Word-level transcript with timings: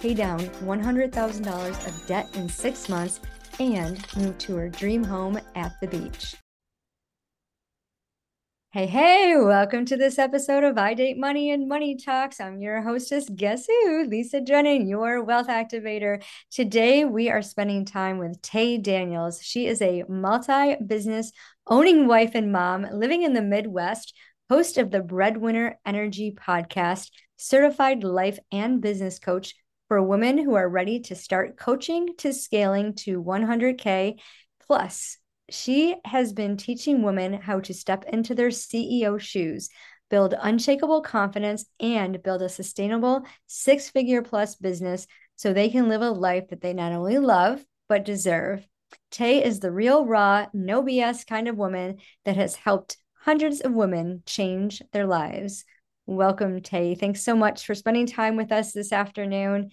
pay 0.00 0.14
down 0.14 0.40
$100,000 0.40 1.86
of 1.86 2.06
debt 2.06 2.28
in 2.34 2.48
six 2.48 2.88
months, 2.88 3.20
and 3.60 4.04
move 4.16 4.38
to 4.38 4.54
her 4.54 4.68
dream 4.68 5.02
home 5.02 5.38
at 5.56 5.72
the 5.80 5.86
beach. 5.86 6.36
Hey, 8.70 8.86
hey, 8.86 9.34
welcome 9.36 9.86
to 9.86 9.96
this 9.96 10.18
episode 10.18 10.62
of 10.62 10.76
I 10.76 10.92
Date 10.92 11.16
Money 11.16 11.50
and 11.50 11.68
Money 11.68 11.96
Talks. 11.96 12.38
I'm 12.38 12.60
your 12.60 12.82
hostess, 12.82 13.28
guess 13.34 13.66
who? 13.66 14.04
Lisa 14.04 14.42
Drennon, 14.42 14.86
your 14.86 15.24
wealth 15.24 15.48
activator. 15.48 16.22
Today, 16.50 17.04
we 17.06 17.30
are 17.30 17.40
spending 17.40 17.86
time 17.86 18.18
with 18.18 18.40
Tay 18.42 18.76
Daniels. 18.76 19.42
She 19.42 19.66
is 19.66 19.80
a 19.80 20.04
multi 20.06 20.76
business 20.86 21.32
owning 21.66 22.06
wife 22.06 22.32
and 22.34 22.52
mom 22.52 22.86
living 22.92 23.22
in 23.22 23.32
the 23.32 23.42
Midwest, 23.42 24.14
host 24.50 24.76
of 24.76 24.90
the 24.90 25.00
Breadwinner 25.00 25.80
Energy 25.86 26.36
podcast, 26.38 27.10
certified 27.38 28.04
life 28.04 28.38
and 28.52 28.82
business 28.82 29.18
coach 29.18 29.54
for 29.88 30.02
women 30.02 30.38
who 30.38 30.54
are 30.54 30.68
ready 30.68 31.00
to 31.00 31.14
start 31.14 31.56
coaching 31.56 32.14
to 32.18 32.32
scaling 32.32 32.94
to 32.94 33.22
100K 33.22 34.20
plus 34.66 35.18
she 35.50 35.96
has 36.04 36.32
been 36.32 36.56
teaching 36.56 37.02
women 37.02 37.32
how 37.32 37.60
to 37.60 37.74
step 37.74 38.04
into 38.04 38.34
their 38.34 38.50
CEO 38.50 39.18
shoes, 39.18 39.70
build 40.10 40.34
unshakable 40.38 41.00
confidence, 41.00 41.64
and 41.80 42.22
build 42.22 42.42
a 42.42 42.48
sustainable 42.48 43.22
six 43.46 43.88
figure 43.88 44.22
plus 44.22 44.56
business 44.56 45.06
so 45.36 45.52
they 45.52 45.70
can 45.70 45.88
live 45.88 46.02
a 46.02 46.10
life 46.10 46.48
that 46.48 46.60
they 46.60 46.74
not 46.74 46.92
only 46.92 47.18
love, 47.18 47.64
but 47.88 48.04
deserve. 48.04 48.66
Tay 49.10 49.42
is 49.42 49.60
the 49.60 49.72
real, 49.72 50.04
raw, 50.04 50.46
no 50.52 50.82
BS 50.82 51.26
kind 51.26 51.48
of 51.48 51.56
woman 51.56 51.98
that 52.24 52.36
has 52.36 52.54
helped 52.54 52.96
hundreds 53.20 53.60
of 53.60 53.72
women 53.72 54.22
change 54.26 54.82
their 54.92 55.06
lives. 55.06 55.64
Welcome, 56.10 56.62
Tay. 56.62 56.94
Thanks 56.94 57.22
so 57.22 57.36
much 57.36 57.66
for 57.66 57.74
spending 57.74 58.06
time 58.06 58.36
with 58.36 58.50
us 58.50 58.72
this 58.72 58.94
afternoon. 58.94 59.68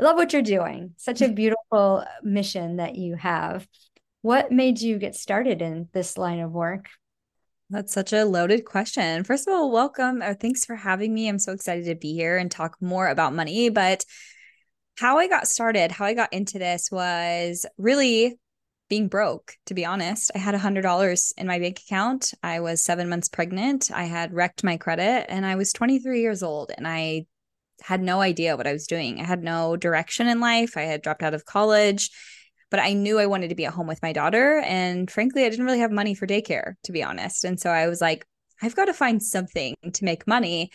I 0.00 0.02
love 0.02 0.16
what 0.16 0.32
you're 0.32 0.42
doing. 0.42 0.94
Such 0.96 1.22
a 1.22 1.28
beautiful 1.32 2.04
mission 2.24 2.78
that 2.78 2.96
you 2.96 3.14
have. 3.14 3.68
What 4.20 4.50
made 4.50 4.80
you 4.80 4.98
get 4.98 5.14
started 5.14 5.62
in 5.62 5.88
this 5.92 6.18
line 6.18 6.40
of 6.40 6.50
work? 6.50 6.88
That's 7.70 7.92
such 7.92 8.12
a 8.12 8.24
loaded 8.24 8.64
question. 8.64 9.22
First 9.22 9.46
of 9.46 9.54
all, 9.54 9.70
welcome 9.70 10.24
thanks 10.40 10.64
for 10.64 10.74
having 10.74 11.14
me. 11.14 11.28
I'm 11.28 11.38
so 11.38 11.52
excited 11.52 11.84
to 11.84 11.94
be 11.94 12.14
here 12.14 12.36
and 12.36 12.50
talk 12.50 12.76
more 12.80 13.06
about 13.06 13.32
money. 13.32 13.68
But 13.68 14.04
how 14.98 15.18
I 15.18 15.28
got 15.28 15.46
started, 15.46 15.92
how 15.92 16.06
I 16.06 16.14
got 16.14 16.32
into 16.32 16.58
this 16.58 16.90
was 16.90 17.64
really 17.78 18.40
being 18.88 19.08
broke, 19.08 19.54
to 19.66 19.74
be 19.74 19.84
honest. 19.84 20.30
I 20.34 20.38
had 20.38 20.54
a 20.54 20.58
$100 20.58 21.32
in 21.36 21.46
my 21.46 21.58
bank 21.58 21.80
account. 21.80 22.32
I 22.42 22.60
was 22.60 22.84
seven 22.84 23.08
months 23.08 23.28
pregnant. 23.28 23.90
I 23.92 24.04
had 24.04 24.32
wrecked 24.32 24.64
my 24.64 24.76
credit 24.76 25.26
and 25.28 25.44
I 25.44 25.56
was 25.56 25.72
23 25.72 26.20
years 26.20 26.42
old 26.42 26.70
and 26.76 26.86
I 26.86 27.26
had 27.82 28.00
no 28.00 28.20
idea 28.20 28.56
what 28.56 28.66
I 28.66 28.72
was 28.72 28.86
doing. 28.86 29.20
I 29.20 29.24
had 29.24 29.42
no 29.42 29.76
direction 29.76 30.28
in 30.28 30.40
life. 30.40 30.76
I 30.76 30.82
had 30.82 31.02
dropped 31.02 31.22
out 31.22 31.34
of 31.34 31.44
college 31.44 32.10
but 32.70 32.80
I 32.80 32.92
knew 32.92 33.18
I 33.18 33.26
wanted 33.26 33.48
to 33.48 33.54
be 33.54 33.64
at 33.64 33.72
home 33.72 33.86
with 33.86 34.02
my 34.02 34.12
daughter. 34.12 34.60
And 34.60 35.10
frankly, 35.10 35.44
I 35.44 35.48
didn't 35.48 35.64
really 35.64 35.80
have 35.80 35.92
money 35.92 36.14
for 36.14 36.26
daycare, 36.26 36.74
to 36.84 36.92
be 36.92 37.02
honest. 37.02 37.44
And 37.44 37.60
so 37.60 37.70
I 37.70 37.86
was 37.86 38.00
like, 38.00 38.26
I've 38.62 38.76
got 38.76 38.86
to 38.86 38.94
find 38.94 39.22
something 39.22 39.76
to 39.92 40.04
make 40.04 40.26
money. 40.26 40.70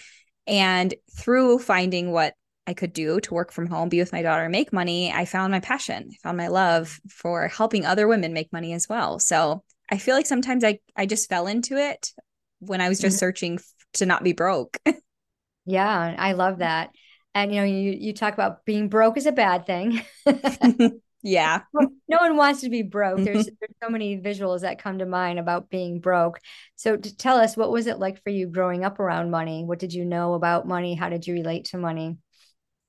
And 0.47 0.93
through 1.17 1.59
finding 1.59 2.11
what 2.11 2.33
I 2.71 2.73
could 2.73 2.93
do 2.93 3.19
to 3.19 3.33
work 3.33 3.51
from 3.51 3.67
home, 3.67 3.89
be 3.89 3.99
with 3.99 4.13
my 4.13 4.21
daughter, 4.21 4.47
make 4.47 4.71
money, 4.71 5.11
I 5.11 5.25
found 5.25 5.51
my 5.51 5.59
passion. 5.59 6.09
I 6.09 6.15
found 6.23 6.37
my 6.37 6.47
love 6.47 7.01
for 7.09 7.49
helping 7.49 7.85
other 7.85 8.07
women 8.07 8.31
make 8.31 8.53
money 8.53 8.71
as 8.71 8.87
well. 8.87 9.19
So 9.19 9.63
I 9.91 9.97
feel 9.97 10.15
like 10.15 10.25
sometimes 10.25 10.63
I, 10.63 10.79
I 10.95 11.05
just 11.05 11.27
fell 11.27 11.47
into 11.47 11.75
it 11.75 12.11
when 12.59 12.79
I 12.79 12.87
was 12.87 12.99
just 13.01 13.15
mm-hmm. 13.15 13.19
searching 13.19 13.59
to 13.95 14.05
not 14.05 14.23
be 14.23 14.31
broke. 14.31 14.79
yeah, 15.65 16.15
I 16.17 16.31
love 16.31 16.59
that. 16.59 16.91
And 17.35 17.53
you 17.53 17.59
know, 17.59 17.65
you 17.65 17.91
you 17.91 18.13
talk 18.13 18.33
about 18.33 18.63
being 18.63 18.87
broke 18.87 19.17
is 19.17 19.25
a 19.25 19.33
bad 19.33 19.65
thing. 19.65 20.01
Yeah. 21.23 21.61
no 21.73 22.17
one 22.19 22.35
wants 22.35 22.61
to 22.61 22.69
be 22.69 22.81
broke. 22.81 23.19
There's 23.19 23.45
there's 23.45 23.75
so 23.81 23.89
many 23.89 24.17
visuals 24.17 24.61
that 24.61 24.81
come 24.81 24.99
to 24.99 25.05
mind 25.05 25.37
about 25.37 25.69
being 25.69 25.99
broke. 25.99 26.39
So 26.75 26.97
to 26.97 27.15
tell 27.15 27.37
us 27.37 27.55
what 27.55 27.71
was 27.71 27.87
it 27.87 27.99
like 27.99 28.23
for 28.23 28.31
you 28.31 28.47
growing 28.47 28.83
up 28.83 28.99
around 28.99 29.29
money? 29.29 29.63
What 29.63 29.79
did 29.79 29.93
you 29.93 30.03
know 30.03 30.33
about 30.33 30.67
money? 30.67 30.95
How 30.95 31.09
did 31.09 31.27
you 31.27 31.35
relate 31.35 31.65
to 31.65 31.77
money? 31.77 32.17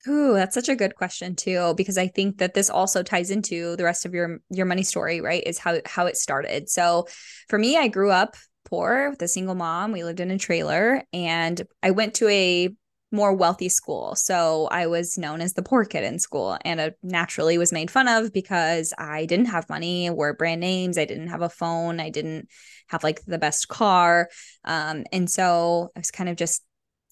Ooh, 0.09 0.35
that's 0.35 0.55
such 0.55 0.69
a 0.69 0.75
good 0.75 0.97
question 0.97 1.37
too, 1.37 1.75
because 1.77 1.97
I 1.97 2.09
think 2.09 2.39
that 2.39 2.55
this 2.55 2.69
also 2.69 3.03
ties 3.05 3.31
into 3.31 3.77
the 3.77 3.85
rest 3.85 4.05
of 4.05 4.15
your 4.15 4.41
your 4.51 4.67
money 4.67 4.83
story, 4.83 5.21
right? 5.21 5.43
Is 5.47 5.59
how 5.59 5.79
how 5.87 6.07
it 6.07 6.17
started. 6.17 6.69
So 6.69 7.07
for 7.49 7.59
me, 7.59 7.77
I 7.77 7.87
grew 7.87 8.11
up 8.11 8.35
poor 8.65 9.11
with 9.11 9.23
a 9.23 9.29
single 9.29 9.55
mom. 9.55 9.93
We 9.93 10.03
lived 10.03 10.19
in 10.21 10.31
a 10.33 10.39
trailer 10.39 11.03
and 11.13 11.63
I 11.83 11.93
went 11.93 12.15
to 12.15 12.29
a 12.29 12.71
more 13.13 13.35
wealthy 13.35 13.69
school. 13.69 14.15
So 14.17 14.69
I 14.73 14.87
was 14.87 15.19
known 15.19 15.41
as 15.43 15.53
the 15.53 15.63
poor 15.63 15.85
kid 15.85 16.03
in 16.03 16.19
school 16.19 16.57
and 16.65 16.81
I 16.81 16.93
naturally 17.03 17.59
was 17.59 17.71
made 17.71 17.91
fun 17.91 18.09
of 18.09 18.33
because 18.33 18.95
I 18.99 19.27
didn't 19.27 19.47
have 19.47 19.69
money, 19.69 20.09
wore 20.09 20.33
brand 20.33 20.63
names, 20.63 20.97
I 20.97 21.05
didn't 21.05 21.29
have 21.29 21.43
a 21.43 21.51
phone, 21.51 22.01
I 22.01 22.09
didn't 22.09 22.49
have 22.89 23.05
like 23.05 23.23
the 23.27 23.39
best 23.39 23.69
car. 23.69 24.31
Um, 24.65 25.05
and 25.13 25.31
so 25.31 25.91
I 25.95 26.01
was 26.01 26.11
kind 26.11 26.31
of 26.31 26.37
just 26.37 26.65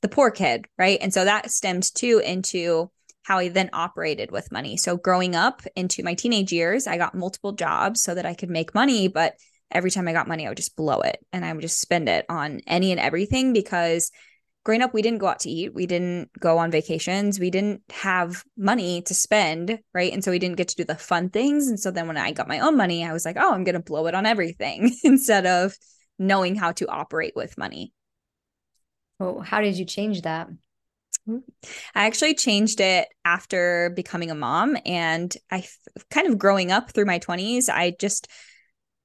the 0.02 0.08
poor 0.08 0.30
kid, 0.30 0.66
right? 0.78 0.98
And 1.00 1.12
so 1.12 1.24
that 1.24 1.50
stemmed 1.50 1.94
too 1.94 2.20
into 2.24 2.90
how 3.22 3.38
I 3.38 3.48
then 3.48 3.70
operated 3.72 4.30
with 4.30 4.52
money. 4.52 4.76
So 4.76 4.96
growing 4.96 5.36
up 5.36 5.62
into 5.76 6.02
my 6.02 6.14
teenage 6.14 6.52
years, 6.52 6.86
I 6.86 6.96
got 6.96 7.14
multiple 7.14 7.52
jobs 7.52 8.02
so 8.02 8.14
that 8.14 8.26
I 8.26 8.34
could 8.34 8.50
make 8.50 8.74
money, 8.74 9.08
but 9.08 9.34
every 9.70 9.90
time 9.90 10.08
I 10.08 10.12
got 10.12 10.28
money, 10.28 10.46
I 10.46 10.48
would 10.48 10.56
just 10.56 10.76
blow 10.76 11.00
it 11.00 11.18
and 11.32 11.44
I 11.44 11.52
would 11.52 11.62
just 11.62 11.80
spend 11.80 12.08
it 12.08 12.24
on 12.28 12.60
any 12.66 12.90
and 12.90 13.00
everything 13.00 13.52
because 13.52 14.10
growing 14.64 14.82
up 14.82 14.92
we 14.92 15.02
didn't 15.02 15.20
go 15.20 15.28
out 15.28 15.40
to 15.40 15.50
eat. 15.50 15.74
We 15.74 15.86
didn't 15.86 16.30
go 16.38 16.58
on 16.58 16.70
vacations. 16.70 17.38
We 17.38 17.50
didn't 17.50 17.82
have 17.90 18.42
money 18.56 19.02
to 19.02 19.14
spend 19.14 19.78
right? 19.94 20.12
And 20.12 20.24
so 20.24 20.30
we 20.30 20.38
didn't 20.38 20.56
get 20.56 20.68
to 20.68 20.76
do 20.76 20.84
the 20.84 20.96
fun 20.96 21.30
things. 21.30 21.68
And 21.68 21.78
so 21.78 21.90
then 21.90 22.06
when 22.06 22.16
i 22.16 22.32
got 22.32 22.48
my 22.48 22.60
own 22.60 22.76
money 22.76 23.04
i 23.04 23.12
was 23.12 23.24
like 23.24 23.36
oh 23.38 23.52
i'm 23.52 23.64
going 23.64 23.74
to 23.74 23.80
blow 23.80 24.06
it 24.06 24.14
on 24.14 24.26
everything 24.26 24.94
instead 25.04 25.46
of 25.46 25.76
knowing 26.18 26.54
how 26.54 26.72
to 26.72 26.88
operate 26.88 27.34
with 27.36 27.56
money 27.56 27.92
well 29.20 29.40
how 29.40 29.60
did 29.60 29.76
you 29.76 29.84
change 29.84 30.22
that 30.22 30.48
I 31.94 32.06
actually 32.06 32.34
changed 32.34 32.80
it 32.80 33.06
after 33.24 33.92
becoming 33.94 34.32
a 34.32 34.34
mom 34.34 34.76
and 34.84 35.32
I 35.50 35.64
kind 36.10 36.26
of 36.26 36.38
growing 36.38 36.72
up 36.72 36.90
through 36.90 37.04
my 37.04 37.20
20s 37.20 37.68
I 37.68 37.94
just 38.00 38.26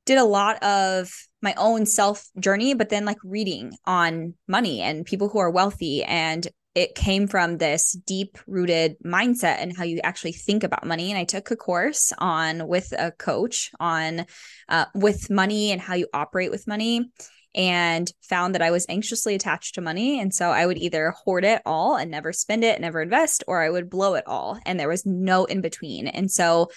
did 0.05 0.17
a 0.17 0.23
lot 0.23 0.61
of 0.63 1.11
my 1.41 1.53
own 1.57 1.85
self 1.85 2.27
journey, 2.39 2.73
but 2.73 2.89
then 2.89 3.05
like 3.05 3.17
reading 3.23 3.73
on 3.85 4.35
money 4.47 4.81
and 4.81 5.05
people 5.05 5.29
who 5.29 5.39
are 5.39 5.49
wealthy. 5.49 6.03
And 6.03 6.47
it 6.75 6.93
came 6.93 7.27
from 7.27 7.57
this 7.57 7.93
deep 8.05 8.37
rooted 8.47 8.97
mindset 9.05 9.57
and 9.59 9.75
how 9.75 9.83
you 9.83 10.01
actually 10.03 10.33
think 10.33 10.63
about 10.63 10.85
money. 10.85 11.09
And 11.09 11.17
I 11.17 11.23
took 11.23 11.49
a 11.49 11.55
course 11.55 12.11
on 12.17 12.67
with 12.67 12.93
a 12.97 13.11
coach 13.11 13.71
on 13.79 14.25
uh, 14.67 14.85
with 14.93 15.29
money 15.29 15.71
and 15.71 15.79
how 15.79 15.95
you 15.95 16.07
operate 16.13 16.51
with 16.51 16.67
money 16.67 17.11
and 17.55 18.11
found 18.21 18.53
that 18.53 18.61
I 18.61 18.71
was 18.71 18.85
anxiously 18.89 19.33
attached 19.33 19.75
to 19.75 19.81
money. 19.81 20.19
And 20.19 20.33
so 20.33 20.51
I 20.51 20.65
would 20.65 20.77
either 20.77 21.11
hoard 21.11 21.45
it 21.45 21.61
all 21.65 21.95
and 21.95 22.11
never 22.11 22.33
spend 22.33 22.63
it, 22.63 22.81
never 22.81 23.01
invest, 23.01 23.43
or 23.47 23.63
I 23.63 23.69
would 23.69 23.89
blow 23.89 24.15
it 24.15 24.27
all. 24.27 24.59
And 24.65 24.79
there 24.79 24.89
was 24.89 25.05
no 25.05 25.45
in 25.45 25.61
between. 25.61 26.07
And 26.07 26.29
so 26.29 26.69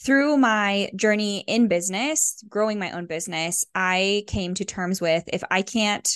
through 0.00 0.36
my 0.36 0.90
journey 0.96 1.44
in 1.46 1.68
business, 1.68 2.42
growing 2.48 2.78
my 2.78 2.92
own 2.92 3.06
business, 3.06 3.64
I 3.74 4.24
came 4.28 4.54
to 4.54 4.64
terms 4.64 5.00
with 5.00 5.24
if 5.32 5.42
I 5.50 5.62
can't 5.62 6.08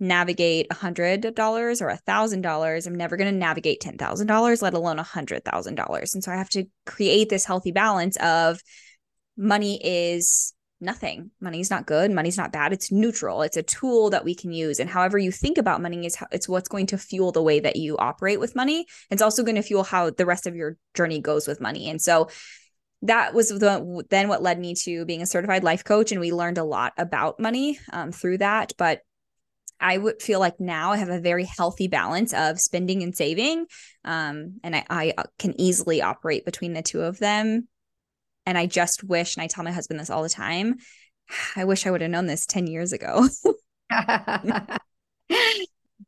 navigate 0.00 0.68
a 0.70 0.74
hundred 0.74 1.34
dollars 1.34 1.82
or 1.82 1.88
a 1.88 1.96
thousand 1.96 2.42
dollars, 2.42 2.86
I'm 2.86 2.94
never 2.94 3.16
going 3.16 3.32
to 3.32 3.36
navigate 3.36 3.80
ten 3.80 3.98
thousand 3.98 4.28
dollars, 4.28 4.62
let 4.62 4.74
alone 4.74 4.98
a 4.98 5.04
hundred 5.04 5.44
thousand 5.44 5.74
dollars. 5.74 6.14
And 6.14 6.22
so 6.22 6.30
I 6.30 6.36
have 6.36 6.50
to 6.50 6.64
create 6.86 7.28
this 7.28 7.44
healthy 7.44 7.72
balance 7.72 8.16
of 8.18 8.60
money 9.36 9.80
is 9.84 10.52
nothing. 10.80 11.30
Money's 11.40 11.70
not 11.70 11.86
good. 11.86 12.10
Money's 12.10 12.36
not 12.36 12.52
bad. 12.52 12.72
It's 12.72 12.92
neutral. 12.92 13.42
It's 13.42 13.56
a 13.56 13.62
tool 13.62 14.10
that 14.10 14.24
we 14.24 14.34
can 14.34 14.52
use. 14.52 14.78
And 14.78 14.88
however 14.88 15.18
you 15.18 15.32
think 15.32 15.58
about 15.58 15.82
money 15.82 16.06
is 16.06 16.14
how, 16.14 16.26
it's 16.30 16.48
what's 16.48 16.68
going 16.68 16.86
to 16.86 16.98
fuel 16.98 17.32
the 17.32 17.42
way 17.42 17.60
that 17.60 17.76
you 17.76 17.96
operate 17.98 18.40
with 18.40 18.54
money. 18.54 18.86
It's 19.10 19.22
also 19.22 19.42
going 19.42 19.56
to 19.56 19.62
fuel 19.62 19.82
how 19.82 20.10
the 20.10 20.26
rest 20.26 20.46
of 20.46 20.54
your 20.54 20.76
journey 20.94 21.20
goes 21.20 21.48
with 21.48 21.60
money. 21.60 21.90
And 21.90 22.00
so 22.00 22.28
that 23.02 23.34
was 23.34 23.48
the, 23.48 24.04
then 24.10 24.28
what 24.28 24.42
led 24.42 24.58
me 24.58 24.74
to 24.74 25.04
being 25.04 25.22
a 25.22 25.26
certified 25.26 25.64
life 25.64 25.84
coach 25.84 26.10
and 26.10 26.20
we 26.20 26.32
learned 26.32 26.58
a 26.58 26.64
lot 26.64 26.92
about 26.96 27.38
money 27.38 27.78
um, 27.92 28.10
through 28.10 28.38
that 28.38 28.72
but 28.76 29.02
i 29.80 29.96
would 29.96 30.20
feel 30.20 30.40
like 30.40 30.58
now 30.58 30.90
i 30.92 30.96
have 30.96 31.08
a 31.08 31.20
very 31.20 31.44
healthy 31.44 31.86
balance 31.86 32.34
of 32.34 32.60
spending 32.60 33.02
and 33.02 33.16
saving 33.16 33.66
um, 34.04 34.58
and 34.64 34.74
I, 34.74 34.84
I 34.90 35.14
uh, 35.16 35.24
can 35.38 35.58
easily 35.60 36.02
operate 36.02 36.44
between 36.44 36.72
the 36.72 36.82
two 36.82 37.02
of 37.02 37.18
them 37.18 37.68
And 38.48 38.56
I 38.56 38.64
just 38.64 39.04
wish, 39.04 39.36
and 39.36 39.44
I 39.44 39.46
tell 39.46 39.62
my 39.62 39.72
husband 39.72 40.00
this 40.00 40.08
all 40.08 40.22
the 40.22 40.30
time, 40.30 40.76
I 41.54 41.66
wish 41.66 41.86
I 41.86 41.90
would 41.90 42.00
have 42.00 42.10
known 42.10 42.24
this 42.24 42.46
10 42.46 42.66
years 42.66 42.94
ago. 42.94 43.28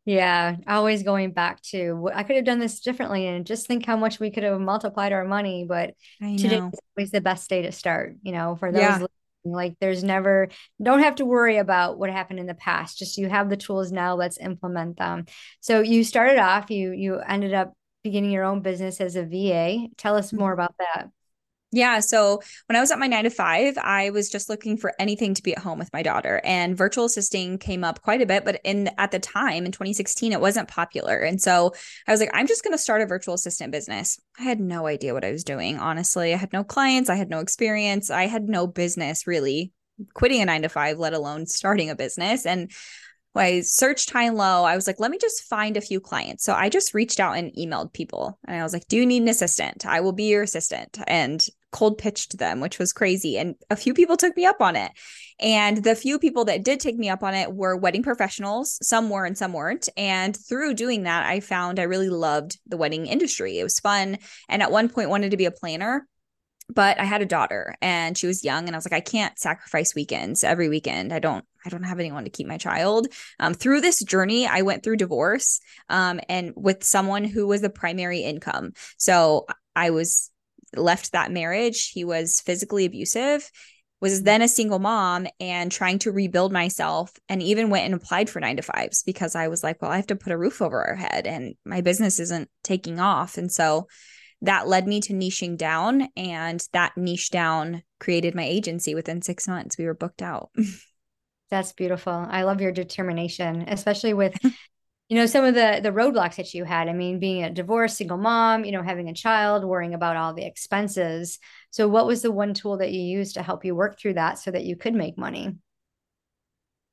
yeah, 0.07 0.57
always 0.67 1.03
going 1.03 1.33
back 1.33 1.61
to 1.65 2.11
I 2.15 2.23
could 2.23 2.37
have 2.37 2.47
done 2.47 2.59
this 2.59 2.81
differently 2.81 3.27
and 3.27 3.47
just 3.47 3.67
think 3.67 3.85
how 3.85 3.99
much 3.99 4.19
we 4.19 4.31
could 4.31 4.45
have 4.45 4.59
multiplied 4.59 5.13
our 5.13 5.27
money. 5.27 5.67
But 5.69 5.93
today 6.19 6.57
is 6.57 6.81
always 6.97 7.11
the 7.11 7.21
best 7.21 7.51
day 7.51 7.61
to 7.61 7.73
start, 7.73 8.17
you 8.23 8.33
know, 8.33 8.57
for 8.57 8.73
those 8.73 8.81
yeah. 8.81 9.07
like 9.45 9.75
there's 9.79 10.03
never 10.03 10.49
don't 10.83 11.03
have 11.03 11.17
to 11.17 11.27
worry 11.27 11.59
about 11.59 11.99
what 11.99 12.09
happened 12.09 12.41
in 12.41 12.47
the 12.47 12.55
past. 12.55 12.97
Just 12.97 13.19
you 13.19 13.29
have 13.29 13.51
the 13.51 13.59
tools 13.59 13.93
now, 13.93 14.15
let's 14.15 14.39
implement 14.39 14.97
them. 14.97 15.27
So 15.61 15.81
you 15.81 16.05
started 16.05 16.39
off, 16.39 16.71
you 16.71 16.93
you 16.93 17.19
ended 17.19 17.53
up 17.53 17.75
beginning 18.03 18.31
your 18.31 18.45
own 18.45 18.63
business 18.63 18.99
as 18.99 19.15
a 19.15 19.27
VA. 19.27 19.89
Tell 19.99 20.17
us 20.17 20.33
more 20.33 20.53
mm-hmm. 20.53 20.61
about 20.61 20.75
that. 20.79 21.11
Yeah. 21.73 22.01
So 22.01 22.41
when 22.67 22.77
I 22.77 22.81
was 22.81 22.91
at 22.91 22.99
my 22.99 23.07
nine 23.07 23.25
to 23.25 23.31
five, 23.31 23.79
I 23.79 24.11
was 24.11 24.29
just 24.29 24.49
looking 24.49 24.77
for 24.77 24.93
anything 24.99 25.35
to 25.35 25.43
be 25.43 25.55
at 25.55 25.63
home 25.63 25.79
with 25.79 25.93
my 25.93 26.03
daughter. 26.03 26.41
And 26.45 26.77
virtual 26.77 27.05
assisting 27.05 27.59
came 27.59 27.85
up 27.85 28.03
quite 28.03 28.21
a 28.21 28.27
bit, 28.27 28.45
but 28.45 28.61
in 28.65 28.91
at 28.99 29.13
the 29.13 29.21
time 29.21 29.65
in 29.65 29.71
2016, 29.71 30.33
it 30.33 30.41
wasn't 30.41 30.67
popular. 30.67 31.19
And 31.19 31.41
so 31.41 31.73
I 32.09 32.11
was 32.11 32.19
like, 32.19 32.31
I'm 32.35 32.49
just 32.49 32.65
going 32.65 32.75
to 32.75 32.79
start 32.79 33.03
a 33.03 33.07
virtual 33.07 33.35
assistant 33.35 33.71
business. 33.71 34.19
I 34.39 34.43
had 34.43 34.59
no 34.59 34.87
idea 34.87 35.15
what 35.15 35.25
I 35.25 35.31
was 35.31 35.45
doing. 35.45 35.79
Honestly, 35.79 36.35
I 36.35 36.39
had 36.39 36.53
no 36.53 36.65
clients, 36.65 37.09
I 37.09 37.15
had 37.15 37.31
no 37.31 37.39
experience, 37.39 38.11
I 38.11 38.27
had 38.27 38.49
no 38.49 38.67
business 38.67 39.29
really 39.29 39.73
quitting 40.15 40.41
a 40.41 40.47
nine 40.47 40.63
to 40.63 40.69
five, 40.69 40.99
let 40.99 41.13
alone 41.13 41.47
starting 41.47 41.91
a 41.91 41.95
business. 41.95 42.47
And 42.47 42.73
I 43.37 43.61
searched 43.61 44.11
high 44.11 44.25
and 44.25 44.37
low. 44.37 44.65
I 44.65 44.75
was 44.75 44.87
like, 44.87 44.99
let 44.99 45.11
me 45.11 45.19
just 45.19 45.45
find 45.45 45.77
a 45.77 45.81
few 45.81 46.01
clients. 46.01 46.43
So 46.45 46.53
I 46.53 46.69
just 46.69 46.95
reached 46.95 47.21
out 47.21 47.37
and 47.37 47.53
emailed 47.55 47.93
people. 47.93 48.39
And 48.49 48.59
I 48.59 48.65
was 48.65 48.73
like, 48.73 48.89
do 48.89 48.97
you 48.97 49.07
need 49.07 49.23
an 49.23 49.29
assistant? 49.29 49.87
I 49.87 50.01
will 50.01 50.13
be 50.13 50.25
your 50.25 50.43
assistant. 50.43 50.99
And 51.07 51.45
cold 51.73 51.99
pitched 51.99 52.39
them, 52.39 52.61
which 52.61 52.79
was 52.79 52.93
crazy. 52.93 53.39
And 53.39 53.55
a 53.71 53.77
few 53.77 53.95
people 53.95 54.17
took 54.17 54.37
me 54.37 54.45
up 54.45 54.61
on 54.61 54.77
it. 54.77 54.93
And 55.39 55.83
the 55.83 55.95
few 55.95 56.19
people 56.19 56.45
that 56.47 56.65
did 56.65 56.81
take 56.81 56.97
me 56.97 57.09
up 57.09 57.23
on 57.23 57.35
it 57.35 57.53
were 57.53 57.77
wedding 57.77 58.03
professionals. 58.03 58.79
Some 58.83 59.09
were 59.09 59.25
and 59.25 59.39
some 59.39 59.53
weren't. 59.53 59.89
And 59.97 60.37
through 60.37 60.75
doing 60.75 61.05
that, 61.05 61.27
I 61.27 61.41
found 61.41 61.79
I 61.79 61.85
really 61.85 62.11
loved 62.11 62.59
the 62.67 62.77
wedding 62.77 63.07
industry. 63.07 63.59
It 63.59 63.65
was 63.65 63.81
fun. 63.81 64.19
And 64.49 64.63
at 64.63 64.73
one 64.73 64.89
point 64.89 65.11
wanted 65.11 65.31
to 65.31 65.37
be 65.37 65.47
a 65.47 65.51
planner 65.51 66.07
but 66.75 67.01
I 67.01 67.05
had 67.05 67.23
a 67.23 67.27
daughter 67.27 67.75
and 67.83 68.17
she 68.17 68.27
was 68.27 68.45
young 68.45 68.67
and 68.67 68.75
I 68.75 68.79
was 68.79 68.87
like 68.87 68.97
I 68.97 69.01
can't 69.01 69.39
sacrifice 69.39 69.95
weekends 69.95 70.45
every 70.45 70.69
weekend. 70.69 71.13
I 71.13 71.19
don't 71.19 71.45
I 71.65 71.69
don't 71.69 71.83
have 71.83 71.99
anyone 71.99 72.25
to 72.25 72.31
keep 72.31 72.47
my 72.47 72.57
child. 72.57 73.09
Um, 73.39 73.53
through 73.53 73.83
this 73.83 74.03
journey, 74.03 74.47
I 74.47 74.63
went 74.63 74.83
through 74.83 74.97
divorce 74.97 75.61
um, 75.89 76.21
and 76.29 76.53
with 76.57 76.85
someone 76.85 77.25
who 77.25 77.47
was 77.47 77.61
the 77.61 77.71
primary 77.71 78.21
income. 78.21 78.73
So 78.97 79.47
I 79.77 79.91
was 79.91 80.31
left 80.77 81.13
that 81.13 81.33
marriage. 81.33 81.91
He 81.91 82.05
was 82.05 82.41
physically 82.41 82.85
abusive, 82.85 83.51
was 84.01 84.17
mm-hmm. 84.17 84.25
then 84.25 84.43
a 84.43 84.49
single 84.49 84.79
mom 84.79 85.27
and 85.39 85.71
trying 85.71 85.99
to 86.01 86.13
rebuild 86.13 86.53
myself, 86.53 87.13
and 87.29 87.43
even 87.43 87.71
went 87.71 87.87
and 87.87 87.95
applied 87.95 88.31
for 88.31 88.41
nine 88.41 88.57
to 88.57 88.63
fives 88.63 89.03
because 89.03 89.35
I 89.35 89.49
was 89.49 89.63
like, 89.63 89.81
well, 89.81 89.91
I 89.91 89.97
have 89.97 90.07
to 90.09 90.17
put 90.17 90.33
a 90.33 90.39
roof 90.39 90.63
over 90.63 90.83
our 90.83 90.97
head 90.97 91.27
and 91.27 91.55
my 91.65 91.81
business 91.81 92.21
isn't 92.21 92.49
taking 92.63 93.01
off. 93.01 93.39
And 93.39 93.51
so 93.51 93.87
that 94.43 94.69
led 94.69 94.87
me 94.87 95.01
to 95.03 95.13
niching 95.13 95.57
down, 95.57 96.09
and 96.17 96.67
that 96.73 96.97
niche 96.97 97.31
down 97.31 97.83
created 97.99 98.35
my 98.35 98.45
agency 98.45 98.95
within 98.95 99.21
six 99.21 99.47
months. 99.47 99.77
We 99.77 99.85
were 99.85 99.95
booked 99.95 100.23
out. 100.23 100.51
That's 101.51 101.73
beautiful. 101.73 102.13
I 102.13 102.43
love 102.45 102.61
your 102.61 102.73
determination, 102.73 103.65
especially 103.67 104.15
with 104.15 104.35
you 105.11 105.17
know 105.17 105.27
some 105.27 105.45
of 105.45 105.55
the 105.55 105.81
the 105.83 105.91
roadblocks 105.91 106.37
that 106.37 106.55
you 106.55 106.65
had 106.65 106.89
i 106.89 106.93
mean 106.93 107.19
being 107.19 107.45
a 107.45 107.51
divorced 107.51 107.99
single 107.99 108.17
mom 108.17 108.65
you 108.65 108.73
know 108.73 108.83
having 108.83 109.09
a 109.09 109.15
child 109.15 109.65
worrying 109.65 109.93
about 109.93 110.17
all 110.17 110.33
the 110.33 110.47
expenses 110.47 111.39
so 111.71 111.87
what 111.89 112.07
was 112.07 112.23
the 112.23 112.33
one 112.33 112.55
tool 112.55 112.79
that 112.79 112.93
you 112.93 113.03
used 113.03 113.35
to 113.35 113.43
help 113.43 113.65
you 113.65 113.75
work 113.75 113.99
through 113.99 114.15
that 114.15 114.39
so 114.39 114.51
that 114.51 114.65
you 114.65 114.77
could 114.77 114.95
make 114.95 115.19
money 115.19 115.57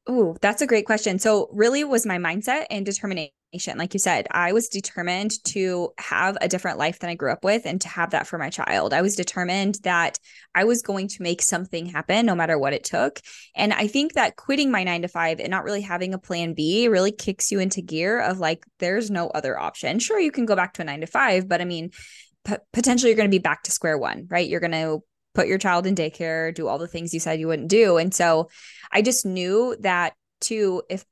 Oh, 0.09 0.37
that's 0.41 0.61
a 0.61 0.67
great 0.67 0.85
question. 0.85 1.19
So, 1.19 1.49
really 1.51 1.83
was 1.83 2.05
my 2.05 2.17
mindset 2.17 2.65
and 2.69 2.85
determination. 2.85 3.33
Like 3.53 3.94
you 3.94 3.99
said, 3.99 4.27
I 4.29 4.51
was 4.51 4.67
determined 4.67 5.31
to 5.45 5.89
have 5.97 6.38
a 6.41 6.47
different 6.47 6.77
life 6.77 6.99
than 6.99 7.09
I 7.09 7.15
grew 7.15 7.31
up 7.31 7.44
with 7.44 7.65
and 7.65 7.79
to 7.81 7.88
have 7.88 8.11
that 8.11 8.27
for 8.27 8.38
my 8.38 8.49
child. 8.49 8.94
I 8.94 9.01
was 9.01 9.15
determined 9.15 9.79
that 9.83 10.19
I 10.53 10.65
was 10.65 10.81
going 10.81 11.07
to 11.07 11.23
make 11.23 11.41
something 11.41 11.85
happen 11.85 12.25
no 12.25 12.35
matter 12.35 12.59
what 12.59 12.73
it 12.73 12.83
took. 12.83 13.19
And 13.55 13.73
I 13.73 13.88
think 13.88 14.13
that 14.13 14.35
quitting 14.35 14.69
my 14.69 14.83
nine 14.83 15.01
to 15.01 15.07
five 15.07 15.39
and 15.39 15.49
not 15.49 15.63
really 15.63 15.81
having 15.81 16.13
a 16.13 16.19
plan 16.19 16.53
B 16.53 16.88
really 16.88 17.11
kicks 17.11 17.49
you 17.49 17.59
into 17.59 17.81
gear 17.81 18.21
of 18.21 18.38
like, 18.38 18.65
there's 18.79 19.09
no 19.09 19.27
other 19.29 19.57
option. 19.57 19.99
Sure, 19.99 20.19
you 20.19 20.31
can 20.31 20.45
go 20.45 20.55
back 20.55 20.73
to 20.73 20.81
a 20.81 20.85
nine 20.85 21.01
to 21.01 21.07
five, 21.07 21.47
but 21.47 21.61
I 21.61 21.65
mean, 21.65 21.91
p- 22.45 22.55
potentially 22.73 23.09
you're 23.09 23.17
going 23.17 23.29
to 23.29 23.35
be 23.35 23.39
back 23.39 23.63
to 23.63 23.71
square 23.71 23.97
one, 23.97 24.27
right? 24.29 24.47
You're 24.47 24.59
going 24.59 24.71
to 24.73 24.99
put 25.33 25.47
your 25.47 25.57
child 25.57 25.88
in 25.88 25.95
daycare, 25.95 26.53
do 26.53 26.67
all 26.67 26.79
the 26.79 26.88
things 26.88 27.13
you 27.13 27.19
said 27.19 27.39
you 27.39 27.47
wouldn't 27.47 27.69
do. 27.69 27.97
And 27.97 28.13
so 28.13 28.49
I 28.91 29.01
just 29.01 29.25
knew 29.25 29.75
that 29.81 30.13
too, 30.41 30.83
if 30.89 31.05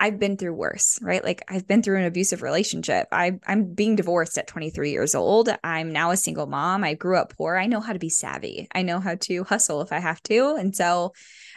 I've 0.00 0.18
been 0.18 0.38
through 0.38 0.54
worse, 0.54 0.98
right? 1.02 1.22
Like 1.22 1.44
I've 1.46 1.68
been 1.68 1.82
through 1.82 1.98
an 1.98 2.06
abusive 2.06 2.40
relationship. 2.40 3.08
I 3.12 3.38
I'm 3.46 3.74
being 3.74 3.96
divorced 3.96 4.38
at 4.38 4.46
23 4.46 4.90
years 4.90 5.14
old. 5.14 5.50
I'm 5.62 5.92
now 5.92 6.10
a 6.10 6.16
single 6.16 6.46
mom. 6.46 6.82
I 6.82 6.94
grew 6.94 7.18
up 7.18 7.36
poor. 7.36 7.56
I 7.56 7.66
know 7.66 7.80
how 7.80 7.92
to 7.92 7.98
be 7.98 8.08
savvy. 8.08 8.66
I 8.74 8.80
know 8.80 8.98
how 8.98 9.16
to 9.16 9.44
hustle 9.44 9.82
if 9.82 9.92
I 9.92 9.98
have 9.98 10.22
to. 10.24 10.56
And 10.58 10.74
so 10.74 11.12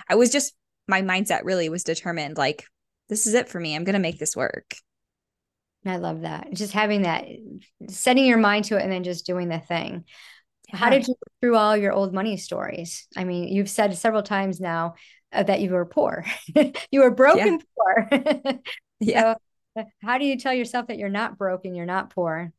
I 0.09 0.15
was 0.15 0.29
just 0.29 0.53
my 0.89 1.01
mindset 1.01 1.45
really 1.45 1.69
was 1.69 1.85
determined 1.85 2.37
like 2.37 2.65
this 3.07 3.25
is 3.25 3.33
it 3.33 3.47
for 3.47 3.59
me. 3.59 3.75
I'm 3.75 3.85
going 3.85 3.93
to 3.93 3.99
make 3.99 4.19
this 4.19 4.35
work. 4.35 4.75
I 5.85 5.97
love 5.97 6.21
that. 6.21 6.49
Just 6.53 6.73
having 6.73 7.03
that 7.03 7.25
setting 7.87 8.25
your 8.25 8.37
mind 8.37 8.65
to 8.65 8.77
it 8.77 8.83
and 8.83 8.91
then 8.91 9.03
just 9.03 9.25
doing 9.25 9.47
the 9.47 9.59
thing. 9.59 10.03
Yeah. 10.69 10.77
How 10.77 10.89
did 10.89 11.07
you 11.07 11.15
through 11.39 11.55
all 11.55 11.77
your 11.77 11.93
old 11.93 12.13
money 12.13 12.35
stories? 12.37 13.07
I 13.15 13.23
mean, 13.23 13.47
you've 13.47 13.69
said 13.69 13.95
several 13.97 14.23
times 14.23 14.59
now 14.59 14.95
uh, 15.33 15.43
that 15.43 15.61
you 15.61 15.71
were 15.71 15.85
poor. 15.85 16.25
you 16.91 17.01
were 17.01 17.11
broken 17.11 17.59
yeah. 17.59 18.09
poor. 18.09 18.59
yeah. 18.99 19.35
So, 19.77 19.85
how 20.03 20.17
do 20.17 20.25
you 20.25 20.37
tell 20.37 20.53
yourself 20.53 20.87
that 20.87 20.97
you're 20.97 21.09
not 21.09 21.37
broken, 21.37 21.75
you're 21.75 21.85
not 21.85 22.11
poor? 22.11 22.53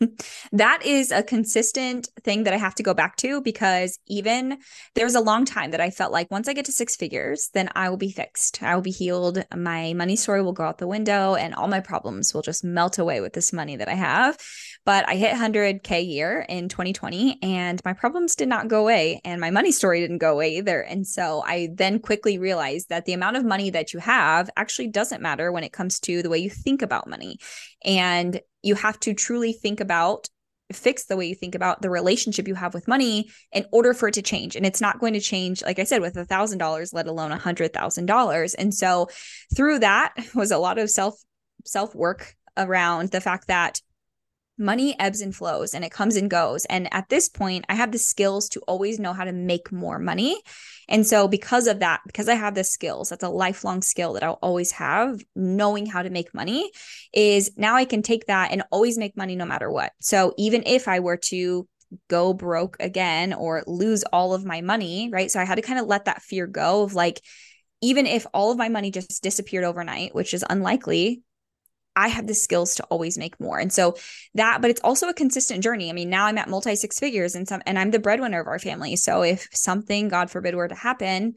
that 0.52 0.84
is 0.84 1.10
a 1.10 1.22
consistent 1.22 2.08
thing 2.22 2.44
that 2.44 2.54
I 2.54 2.58
have 2.58 2.74
to 2.76 2.82
go 2.82 2.94
back 2.94 3.16
to 3.18 3.40
because 3.40 3.98
even 4.06 4.58
there 4.94 5.06
was 5.06 5.14
a 5.14 5.20
long 5.20 5.44
time 5.44 5.70
that 5.72 5.80
I 5.80 5.90
felt 5.90 6.12
like 6.12 6.30
once 6.30 6.48
I 6.48 6.52
get 6.52 6.64
to 6.66 6.72
six 6.72 6.96
figures, 6.96 7.50
then 7.54 7.68
I 7.74 7.88
will 7.88 7.96
be 7.96 8.10
fixed. 8.10 8.62
I 8.62 8.74
will 8.74 8.82
be 8.82 8.90
healed. 8.90 9.44
My 9.54 9.92
money 9.94 10.16
story 10.16 10.42
will 10.42 10.52
go 10.52 10.64
out 10.64 10.78
the 10.78 10.86
window 10.86 11.34
and 11.34 11.54
all 11.54 11.68
my 11.68 11.80
problems 11.80 12.34
will 12.34 12.42
just 12.42 12.64
melt 12.64 12.98
away 12.98 13.20
with 13.20 13.32
this 13.32 13.52
money 13.52 13.76
that 13.76 13.88
I 13.88 13.94
have. 13.94 14.36
But 14.84 15.08
I 15.08 15.14
hit 15.14 15.36
100K 15.36 16.08
year 16.08 16.44
in 16.48 16.68
2020 16.68 17.38
and 17.42 17.80
my 17.84 17.92
problems 17.92 18.34
did 18.34 18.48
not 18.48 18.68
go 18.68 18.80
away 18.80 19.20
and 19.24 19.40
my 19.40 19.50
money 19.50 19.70
story 19.70 20.00
didn't 20.00 20.18
go 20.18 20.32
away 20.32 20.56
either. 20.56 20.80
And 20.80 21.06
so 21.06 21.42
I 21.46 21.68
then 21.72 22.00
quickly 22.00 22.38
realized 22.38 22.88
that 22.88 23.04
the 23.04 23.12
amount 23.12 23.36
of 23.36 23.44
money 23.44 23.70
that 23.70 23.92
you 23.92 24.00
have 24.00 24.50
actually 24.56 24.88
doesn't 24.88 25.22
matter 25.22 25.52
when 25.52 25.64
it 25.64 25.72
comes 25.72 26.00
to 26.00 26.22
the 26.22 26.30
way 26.30 26.38
you 26.38 26.50
think 26.50 26.82
about 26.82 27.08
money. 27.08 27.38
And 27.84 28.40
you 28.62 28.74
have 28.74 28.98
to 29.00 29.14
truly 29.14 29.52
think 29.52 29.80
about 29.80 30.28
fix 30.72 31.04
the 31.04 31.16
way 31.16 31.26
you 31.26 31.34
think 31.34 31.54
about 31.54 31.82
the 31.82 31.90
relationship 31.90 32.48
you 32.48 32.54
have 32.54 32.74
with 32.74 32.88
money 32.88 33.30
in 33.52 33.66
order 33.72 33.92
for 33.92 34.08
it 34.08 34.14
to 34.14 34.22
change. 34.22 34.56
And 34.56 34.64
it's 34.64 34.80
not 34.80 35.00
going 35.00 35.12
to 35.12 35.20
change 35.20 35.62
like 35.62 35.78
i 35.78 35.84
said 35.84 36.00
with 36.00 36.16
a 36.16 36.24
thousand 36.24 36.58
dollars 36.58 36.92
let 36.92 37.06
alone 37.06 37.32
a 37.32 37.38
hundred 37.38 37.72
thousand 37.72 38.06
dollars. 38.06 38.54
And 38.54 38.74
so 38.74 39.08
through 39.54 39.80
that 39.80 40.14
was 40.34 40.50
a 40.50 40.58
lot 40.58 40.78
of 40.78 40.90
self 40.90 41.20
self 41.64 41.94
work 41.94 42.34
around 42.56 43.10
the 43.10 43.20
fact 43.20 43.48
that 43.48 43.80
money 44.62 44.94
ebbs 44.98 45.20
and 45.20 45.34
flows 45.34 45.74
and 45.74 45.84
it 45.84 45.90
comes 45.90 46.16
and 46.16 46.30
goes. 46.30 46.64
And 46.66 46.88
at 46.94 47.08
this 47.08 47.28
point, 47.28 47.66
I 47.68 47.74
have 47.74 47.92
the 47.92 47.98
skills 47.98 48.48
to 48.50 48.60
always 48.60 48.98
know 48.98 49.12
how 49.12 49.24
to 49.24 49.32
make 49.32 49.72
more 49.72 49.98
money. 49.98 50.40
And 50.88 51.06
so, 51.06 51.28
because 51.28 51.66
of 51.66 51.80
that, 51.80 52.00
because 52.06 52.28
I 52.28 52.34
have 52.34 52.54
the 52.54 52.64
skills, 52.64 53.08
that's 53.08 53.24
a 53.24 53.28
lifelong 53.28 53.82
skill 53.82 54.14
that 54.14 54.22
I'll 54.22 54.38
always 54.42 54.72
have, 54.72 55.20
knowing 55.34 55.86
how 55.86 56.02
to 56.02 56.10
make 56.10 56.34
money 56.34 56.70
is 57.12 57.50
now 57.56 57.76
I 57.76 57.84
can 57.84 58.02
take 58.02 58.26
that 58.26 58.52
and 58.52 58.62
always 58.70 58.98
make 58.98 59.16
money 59.16 59.36
no 59.36 59.44
matter 59.44 59.70
what. 59.70 59.92
So, 60.00 60.32
even 60.38 60.62
if 60.66 60.88
I 60.88 61.00
were 61.00 61.18
to 61.28 61.68
go 62.08 62.32
broke 62.32 62.76
again 62.80 63.34
or 63.34 63.62
lose 63.66 64.02
all 64.04 64.32
of 64.32 64.44
my 64.44 64.60
money, 64.60 65.10
right? 65.12 65.30
So, 65.30 65.40
I 65.40 65.44
had 65.44 65.56
to 65.56 65.62
kind 65.62 65.78
of 65.78 65.86
let 65.86 66.06
that 66.06 66.22
fear 66.22 66.46
go 66.46 66.82
of 66.82 66.94
like, 66.94 67.20
even 67.80 68.06
if 68.06 68.26
all 68.32 68.52
of 68.52 68.58
my 68.58 68.68
money 68.68 68.90
just 68.90 69.22
disappeared 69.22 69.64
overnight, 69.64 70.14
which 70.14 70.34
is 70.34 70.44
unlikely, 70.48 71.22
I 71.94 72.08
have 72.08 72.26
the 72.26 72.34
skills 72.34 72.74
to 72.76 72.84
always 72.84 73.18
make 73.18 73.38
more. 73.40 73.58
And 73.58 73.72
so 73.72 73.96
that, 74.34 74.60
but 74.60 74.70
it's 74.70 74.80
also 74.82 75.08
a 75.08 75.14
consistent 75.14 75.62
journey. 75.62 75.90
I 75.90 75.92
mean, 75.92 76.10
now 76.10 76.26
I'm 76.26 76.38
at 76.38 76.48
multi 76.48 76.74
six 76.74 76.98
figures 76.98 77.34
and 77.34 77.46
some, 77.46 77.62
and 77.66 77.78
I'm 77.78 77.90
the 77.90 77.98
breadwinner 77.98 78.40
of 78.40 78.46
our 78.46 78.58
family. 78.58 78.96
So 78.96 79.22
if 79.22 79.48
something, 79.52 80.08
God 80.08 80.30
forbid, 80.30 80.54
were 80.54 80.68
to 80.68 80.74
happen, 80.74 81.34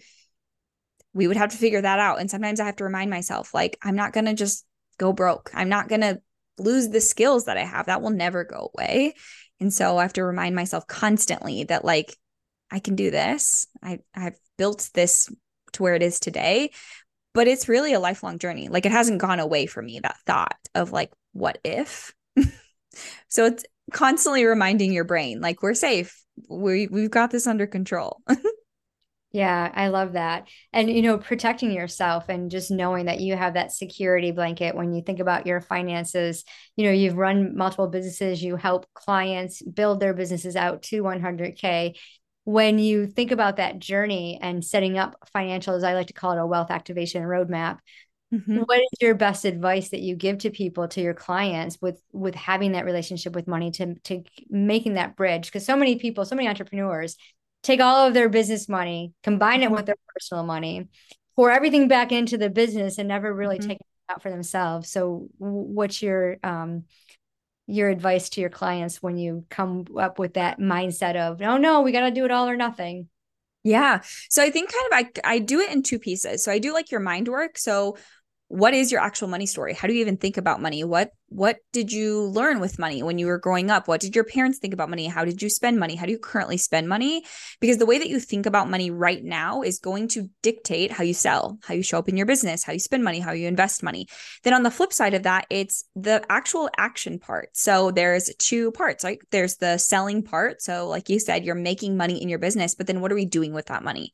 we 1.14 1.28
would 1.28 1.38
have 1.38 1.52
to 1.52 1.58
figure 1.58 1.82
that 1.82 2.00
out. 2.00 2.20
And 2.20 2.30
sometimes 2.30 2.60
I 2.60 2.66
have 2.66 2.78
to 2.78 2.84
remind 2.84 3.10
myself, 3.10 3.54
like, 3.54 3.78
I'm 3.82 3.96
not 3.96 4.14
going 4.14 4.26
to 4.26 4.34
just 4.34 4.66
go 4.98 5.14
broke. 5.14 5.52
I'm 5.54 5.70
not 5.70 5.88
going 5.88 6.02
to 6.02 6.22
lose 6.58 6.90
the 6.90 7.02
skills 7.02 7.46
that 7.46 7.58
I 7.58 7.64
have. 7.64 7.88
That 7.88 8.02
will 8.02 8.12
never 8.12 8.44
go 8.44 8.72
away. 8.74 9.14
And 9.60 9.74
so 9.74 9.98
I 9.98 10.04
have 10.04 10.14
to 10.14 10.24
remind 10.26 10.56
myself 10.56 10.88
constantly 10.88 11.64
that, 11.66 11.86
like, 11.86 12.16
I 12.72 12.80
can 12.80 12.96
do 12.96 13.12
this. 13.12 13.68
I, 13.82 14.00
I've 14.14 14.38
built 14.58 14.90
this 14.94 15.30
to 15.74 15.84
where 15.84 15.96
it 15.96 16.04
is 16.04 16.20
today 16.20 16.72
but 17.36 17.48
it's 17.48 17.70
really 17.70 17.94
a 17.94 18.00
lifelong 18.00 18.40
journey. 18.40 18.70
Like 18.70 18.88
it 18.88 18.92
hasn't 18.92 19.22
gone 19.22 19.40
away 19.40 19.68
from 19.68 19.86
me, 19.86 20.00
that 20.00 20.18
thought 20.26 20.58
of 20.74 20.92
like, 20.92 21.12
what 21.34 21.60
if? 21.64 22.16
so 23.28 23.46
it's 23.46 23.66
constantly 23.92 24.46
reminding 24.46 24.94
your 24.94 25.04
brain, 25.04 25.42
like, 25.42 25.62
we're 25.62 25.76
safe. 25.76 26.24
we 26.50 26.88
we've 26.88 27.12
got 27.12 27.30
this 27.30 27.46
under 27.46 27.68
control. 27.68 28.22
Yeah, 29.32 29.70
I 29.76 29.90
love 29.90 30.14
that. 30.14 30.48
And, 30.72 30.90
you 30.90 31.02
know, 31.02 31.18
protecting 31.18 31.70
yourself 31.74 32.30
and 32.30 32.50
just 32.50 32.72
knowing 32.72 33.08
that 33.08 33.20
you 33.20 33.36
have 33.36 33.56
that 33.56 33.74
security 33.74 34.32
blanket 34.32 34.78
when 34.78 34.94
you 34.94 35.02
think 35.02 35.20
about 35.20 35.46
your 35.46 35.60
finances. 35.60 36.46
You 36.78 36.86
know, 36.86 36.94
you've 36.94 37.18
run 37.18 37.58
multiple 37.58 37.90
businesses, 37.90 38.42
you 38.42 38.56
help 38.56 38.86
clients 38.94 39.62
build 39.62 40.00
their 40.00 40.14
businesses 40.14 40.56
out 40.56 40.84
to 40.84 41.04
100K. 41.04 41.96
When 42.46 42.80
you 42.80 43.08
think 43.08 43.32
about 43.32 43.58
that 43.58 43.80
journey 43.80 44.40
and 44.42 44.64
setting 44.64 44.98
up 44.98 45.18
financial, 45.34 45.74
as 45.74 45.84
I 45.84 45.94
like 45.94 46.08
to 46.08 46.14
call 46.14 46.32
it, 46.32 46.40
a 46.40 46.46
wealth 46.46 46.72
activation 46.72 47.24
roadmap, 47.24 47.80
mm-hmm. 48.34 48.60
what 48.60 48.80
is 48.80 49.02
your 49.02 49.16
best 49.16 49.46
advice 49.46 49.90
that 49.90 50.02
you 50.02 50.16
give 50.16 50.38
to 50.40 50.52
people, 50.52 50.88
to 50.90 51.02
your 51.02 51.16
clients 51.16 51.82
with 51.82 52.00
with 52.14 52.36
having 52.36 52.74
that 52.74 52.86
relationship 52.86 53.34
with 53.34 53.48
money 53.48 53.72
to 53.72 53.96
to 54.06 54.24
making 54.50 54.94
that 54.94 55.16
bridge? 55.16 55.48
Because 55.48 55.66
so 55.66 55.76
many 55.76 55.98
people, 55.98 56.24
so 56.24 56.36
many 56.36 56.48
entrepreneurs 56.48 57.18
take 57.64 57.82
all 57.82 58.08
of 58.08 58.14
their 58.14 58.30
business 58.30 58.70
money, 58.70 59.14
combine 59.24 59.62
it 59.62 59.66
mm-hmm. 59.66 59.76
with 59.76 59.88
their 59.88 59.96
personal 60.14 60.44
money, 60.44 60.88
pour 61.36 61.50
everything 61.50 61.88
back 61.88 62.12
into 62.12 62.38
the 62.38 62.50
business 62.50 63.00
and 63.00 63.08
never 63.08 63.34
really 63.34 63.58
mm-hmm. 63.58 63.70
take 63.70 63.80
it 63.80 63.88
out 64.08 64.22
for 64.22 64.30
themselves. 64.30 64.90
So 64.90 65.30
what's 65.40 66.02
your 66.02 66.38
um 66.44 66.84
your 67.68 67.90
advice 67.90 68.30
to 68.30 68.42
your 68.42 68.50
clients 68.50 69.02
when 69.02 69.18
you 69.18 69.46
come 69.50 69.86
up 70.00 70.20
with 70.20 70.36
that 70.36 70.60
mindset 70.60 71.16
of 71.16 71.40
no 71.40 71.58
no 71.58 71.82
we 71.82 71.92
got 71.92 72.02
to 72.02 72.12
do 72.12 72.26
it 72.26 72.32
all 72.32 72.48
or 72.48 72.56
nothing. 72.56 73.08
Yeah. 73.64 74.02
So 74.30 74.44
i 74.44 74.52
think 74.52 74.72
kind 74.72 75.06
of 75.06 75.22
I, 75.26 75.36
I 75.36 75.40
do 75.40 75.60
it 75.60 75.72
in 75.72 75.82
two 75.82 76.00
pieces. 76.00 76.44
So 76.44 76.52
i 76.52 76.60
do 76.60 76.74
like 76.74 76.92
your 76.92 77.02
mind 77.02 77.28
work. 77.28 77.58
So 77.58 77.98
what 78.48 78.76
is 78.76 78.92
your 78.92 79.02
actual 79.02 79.28
money 79.28 79.48
story? 79.48 79.74
How 79.74 79.88
do 79.88 79.94
you 79.94 80.02
even 80.02 80.18
think 80.18 80.38
about 80.38 80.62
money? 80.62 80.84
What 80.84 81.12
what 81.30 81.58
did 81.74 81.92
you 81.92 82.22
learn 82.28 82.60
with 82.60 82.78
money 82.78 83.02
when 83.02 83.18
you 83.18 83.26
were 83.26 83.40
growing 83.40 83.72
up? 83.72 83.88
What 83.88 84.00
did 84.00 84.16
your 84.16 84.24
parents 84.24 84.60
think 84.60 84.74
about 84.74 84.90
money? 84.90 85.08
How 85.08 85.26
did 85.26 85.42
you 85.42 85.50
spend 85.50 85.80
money? 85.80 85.96
How 85.96 86.06
do 86.06 86.12
you 86.12 86.20
currently 86.20 86.58
spend 86.58 86.88
money? 86.88 87.24
Because 87.60 87.80
the 87.80 87.88
way 87.88 87.98
that 87.98 88.08
you 88.08 88.20
think 88.20 88.46
about 88.46 88.70
money 88.70 88.92
right 88.92 89.24
now 89.24 89.64
is 89.64 89.80
going 89.80 90.08
to 90.10 90.30
dictate 90.44 90.92
how 90.92 91.04
you 91.04 91.16
sell 91.16 91.58
how 91.64 91.74
you 91.74 91.82
show 91.82 91.98
up 91.98 92.08
in 92.08 92.18
your 92.18 92.28
business 92.28 92.64
how 92.64 92.72
you 92.72 92.80
spend 92.80 93.04
money 93.04 93.20
how 93.20 93.32
you 93.32 93.48
invest 93.48 93.82
money. 93.82 94.06
Then 94.44 94.54
on 94.54 94.64
the 94.64 94.72
flip 94.72 94.94
side 94.94 95.16
of 95.16 95.24
that 95.24 95.48
it's 95.50 95.84
the 95.96 96.24
actual 96.30 96.70
action 96.78 97.18
part. 97.18 97.50
So 97.54 97.90
there's 97.90 98.30
two 98.38 98.72
parts 98.72 99.04
right? 99.04 99.18
There's 99.32 99.56
the 99.56 99.80
selling 99.80 100.22
part. 100.22 100.62
So 100.62 100.88
like 100.88 101.10
you 101.10 101.20
said 101.20 101.46
you're 101.46 101.56
making 101.56 101.98
money 101.98 102.22
in 102.22 102.30
your 102.30 102.40
business 102.40 102.76
but 102.76 102.86
then 102.86 103.02
what 103.02 103.12
are 103.12 103.16
we 103.16 103.26
doing 103.26 103.54
with 103.54 103.66
that 103.66 103.84
money 103.84 104.14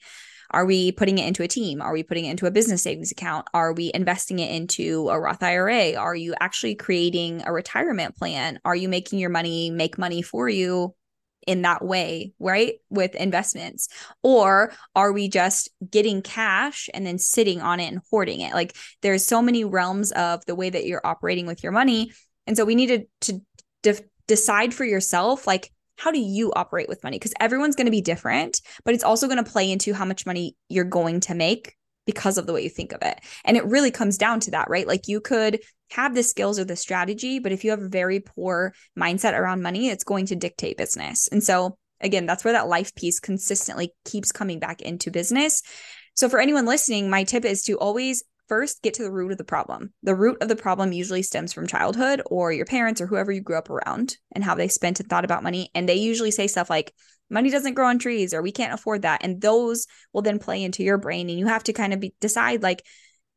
are 0.52 0.66
we 0.66 0.92
putting 0.92 1.18
it 1.18 1.28
into 1.28 1.44
a 1.44 1.48
team? 1.48 1.82
Are 1.82 1.94
we 1.94 2.04
putting 2.04 2.26
it 2.26 2.32
into 2.32 2.46
a 2.46 2.52
business 2.52 2.84
savings 2.84 3.12
account? 3.12 3.48
Are 3.54 3.74
we 3.74 3.92
investing 3.94 4.40
it 4.40 4.54
into 4.54 5.10
a 5.10 5.20
Roth 5.20 5.42
IRA? 5.42 5.96
Are 5.96 6.16
you 6.16 6.36
actually 6.40 6.76
creating 6.76 7.44
a 7.46 7.54
retirement 7.54 8.16
plan? 8.16 8.60
Are 8.64 8.76
you 8.76 8.90
making 8.90 9.20
your 9.20 9.30
money 9.30 9.70
make 9.70 9.98
money 9.98 10.22
for 10.22 10.50
you 10.50 10.94
in 11.48 11.64
that 11.64 11.84
way, 11.84 12.34
right? 12.40 12.76
With 12.90 13.16
investments? 13.16 13.88
Or 14.22 14.74
are 14.96 15.12
we 15.12 15.28
just 15.28 15.70
getting 15.90 16.22
cash 16.22 16.90
and 16.94 17.06
then 17.06 17.18
sitting 17.18 17.62
on 17.62 17.80
it 17.80 17.88
and 17.88 18.02
hoarding 18.12 18.42
it? 18.42 18.54
Like 18.54 18.76
there's 19.02 19.26
so 19.26 19.42
many 19.42 19.64
realms 19.64 20.12
of 20.12 20.46
the 20.46 20.56
way 20.56 20.70
that 20.70 20.86
you're 20.86 21.06
operating 21.06 21.48
with 21.48 21.64
your 21.64 21.72
money. 21.72 22.12
And 22.46 22.58
so 22.58 22.66
we 22.66 22.76
needed 22.76 23.08
to 23.22 23.42
de- 23.82 24.04
decide 24.28 24.74
for 24.74 24.86
yourself, 24.86 25.48
like, 25.48 25.72
how 26.02 26.10
do 26.10 26.20
you 26.20 26.52
operate 26.54 26.90
with 26.90 27.04
money? 27.04 27.20
Because 27.20 27.34
everyone's 27.40 27.76
going 27.76 27.86
to 27.86 27.92
be 27.92 28.02
different, 28.02 28.60
but 28.84 28.96
it's 28.96 29.04
also 29.04 29.28
going 29.28 29.44
to 29.44 29.52
play 29.52 29.72
into 29.72 29.94
how 29.94 30.04
much 30.04 30.26
money 30.26 30.56
you're 30.68 30.84
going 30.84 31.20
to 31.22 31.36
make 31.36 31.76
because 32.08 32.40
of 32.40 32.48
the 32.48 32.54
way 32.54 32.64
you 32.64 32.70
think 32.70 32.92
of 32.92 33.04
it. 33.04 33.20
And 33.46 33.56
it 33.56 33.64
really 33.66 33.92
comes 33.92 34.18
down 34.18 34.40
to 34.42 34.52
that, 34.52 34.68
right? 34.68 34.88
Like 34.88 35.08
you 35.08 35.22
could 35.22 35.60
have 35.92 36.16
the 36.16 36.24
skills 36.24 36.58
or 36.58 36.64
the 36.64 36.76
strategy, 36.76 37.38
but 37.38 37.52
if 37.52 37.64
you 37.64 37.70
have 37.70 37.84
a 37.84 37.88
very 37.88 38.20
poor 38.20 38.74
mindset 38.98 39.38
around 39.38 39.62
money, 39.62 39.90
it's 39.90 40.04
going 40.04 40.26
to 40.26 40.36
dictate 40.36 40.76
business. 40.76 41.28
And 41.32 41.44
so, 41.44 41.78
again, 42.00 42.26
that's 42.26 42.44
where 42.44 42.54
that 42.54 42.68
life 42.68 42.96
piece 42.96 43.20
consistently 43.20 43.94
keeps 44.04 44.32
coming 44.32 44.58
back 44.58 44.82
into 44.82 45.12
business. 45.12 45.62
So, 46.16 46.30
for 46.30 46.40
anyone 46.40 46.66
listening, 46.66 47.12
my 47.12 47.26
tip 47.26 47.46
is 47.46 47.62
to 47.66 47.78
always 47.78 48.24
first 48.52 48.82
get 48.82 48.94
to 48.96 49.04
the 49.04 49.10
root 49.10 49.32
of 49.32 49.38
the 49.38 49.46
problem. 49.46 49.94
The 50.04 50.14
root 50.14 50.40
of 50.42 50.50
the 50.50 50.58
problem 50.58 50.92
usually 50.92 51.24
stems 51.24 51.54
from 51.54 51.68
childhood 51.68 52.22
or 52.26 52.52
your 52.52 52.66
parents 52.66 53.00
or 53.00 53.08
whoever 53.08 53.32
you 53.32 53.40
grew 53.40 53.58
up 53.58 53.70
around 53.70 54.18
and 54.34 54.44
how 54.44 54.56
they 54.56 54.68
spent 54.68 55.00
and 55.00 55.10
thought 55.10 55.24
about 55.24 55.42
money. 55.42 55.72
And 55.74 55.88
they 55.88 55.96
usually 55.96 56.32
say 56.32 56.48
stuff 56.48 56.70
like, 56.70 56.94
money 57.30 57.50
doesn't 57.50 57.76
grow 57.76 57.88
on 57.88 57.98
trees 57.98 58.34
or 58.34 58.42
we 58.42 58.52
can't 58.52 58.74
afford 58.74 59.04
that. 59.04 59.24
And 59.24 59.40
those 59.40 59.88
will 60.12 60.22
then 60.22 60.38
play 60.38 60.66
into 60.66 60.84
your 60.84 60.98
brain. 60.98 61.30
And 61.30 61.40
you 61.40 61.48
have 61.48 61.64
to 61.64 61.72
kind 61.72 61.94
of 61.94 62.02
be, 62.02 62.14
decide 62.20 62.62
like, 62.62 62.86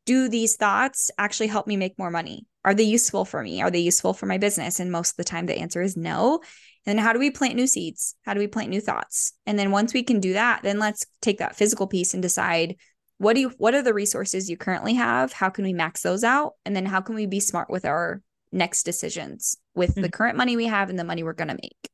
do 0.05 0.27
these 0.27 0.57
thoughts 0.57 1.09
actually 1.17 1.47
help 1.47 1.65
me 1.65 1.77
make 1.77 1.97
more 1.97 2.11
money? 2.11 2.45
Are 2.65 2.73
they 2.73 2.83
useful 2.83 3.23
for 3.23 3.41
me? 3.41 3.61
Are 3.61 3.71
they 3.71 3.79
useful 3.79 4.13
for 4.13 4.25
my 4.25 4.37
business? 4.37 4.81
And 4.81 4.91
most 4.91 5.11
of 5.11 5.15
the 5.15 5.23
time, 5.23 5.45
the 5.45 5.57
answer 5.57 5.81
is 5.81 5.95
no. 5.95 6.41
And 6.85 6.99
then 6.99 7.05
how 7.05 7.13
do 7.13 7.19
we 7.19 7.31
plant 7.31 7.55
new 7.55 7.67
seeds? 7.67 8.15
How 8.23 8.33
do 8.33 8.41
we 8.41 8.47
plant 8.47 8.69
new 8.69 8.81
thoughts? 8.81 9.31
And 9.45 9.57
then 9.57 9.71
once 9.71 9.93
we 9.93 10.03
can 10.03 10.19
do 10.19 10.33
that, 10.33 10.61
then 10.61 10.77
let's 10.77 11.05
take 11.21 11.37
that 11.37 11.55
physical 11.55 11.87
piece 11.87 12.13
and 12.13 12.21
decide 12.21 12.75
what 13.17 13.33
do 13.33 13.41
you 13.41 13.49
what 13.57 13.73
are 13.73 13.81
the 13.81 13.93
resources 13.93 14.49
you 14.49 14.57
currently 14.57 14.95
have? 14.95 15.31
How 15.33 15.49
can 15.49 15.63
we 15.63 15.73
max 15.73 16.01
those 16.01 16.23
out? 16.23 16.53
And 16.65 16.75
then 16.75 16.85
how 16.85 17.01
can 17.01 17.15
we 17.15 17.25
be 17.25 17.39
smart 17.39 17.69
with 17.69 17.85
our 17.85 18.21
next 18.51 18.83
decisions 18.83 19.57
with 19.73 19.91
mm-hmm. 19.91 20.01
the 20.01 20.09
current 20.09 20.37
money 20.37 20.55
we 20.55 20.67
have 20.67 20.89
and 20.89 20.99
the 20.99 21.03
money 21.03 21.23
we're 21.23 21.33
going 21.33 21.49
to 21.49 21.59
make? 21.61 21.89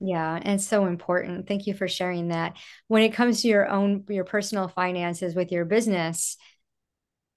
Yeah 0.00 0.38
and 0.42 0.60
so 0.60 0.86
important. 0.86 1.46
Thank 1.46 1.66
you 1.66 1.74
for 1.74 1.88
sharing 1.88 2.28
that. 2.28 2.56
When 2.88 3.02
it 3.02 3.14
comes 3.14 3.42
to 3.42 3.48
your 3.48 3.68
own 3.68 4.04
your 4.08 4.24
personal 4.24 4.68
finances 4.68 5.34
with 5.34 5.52
your 5.52 5.64
business 5.64 6.36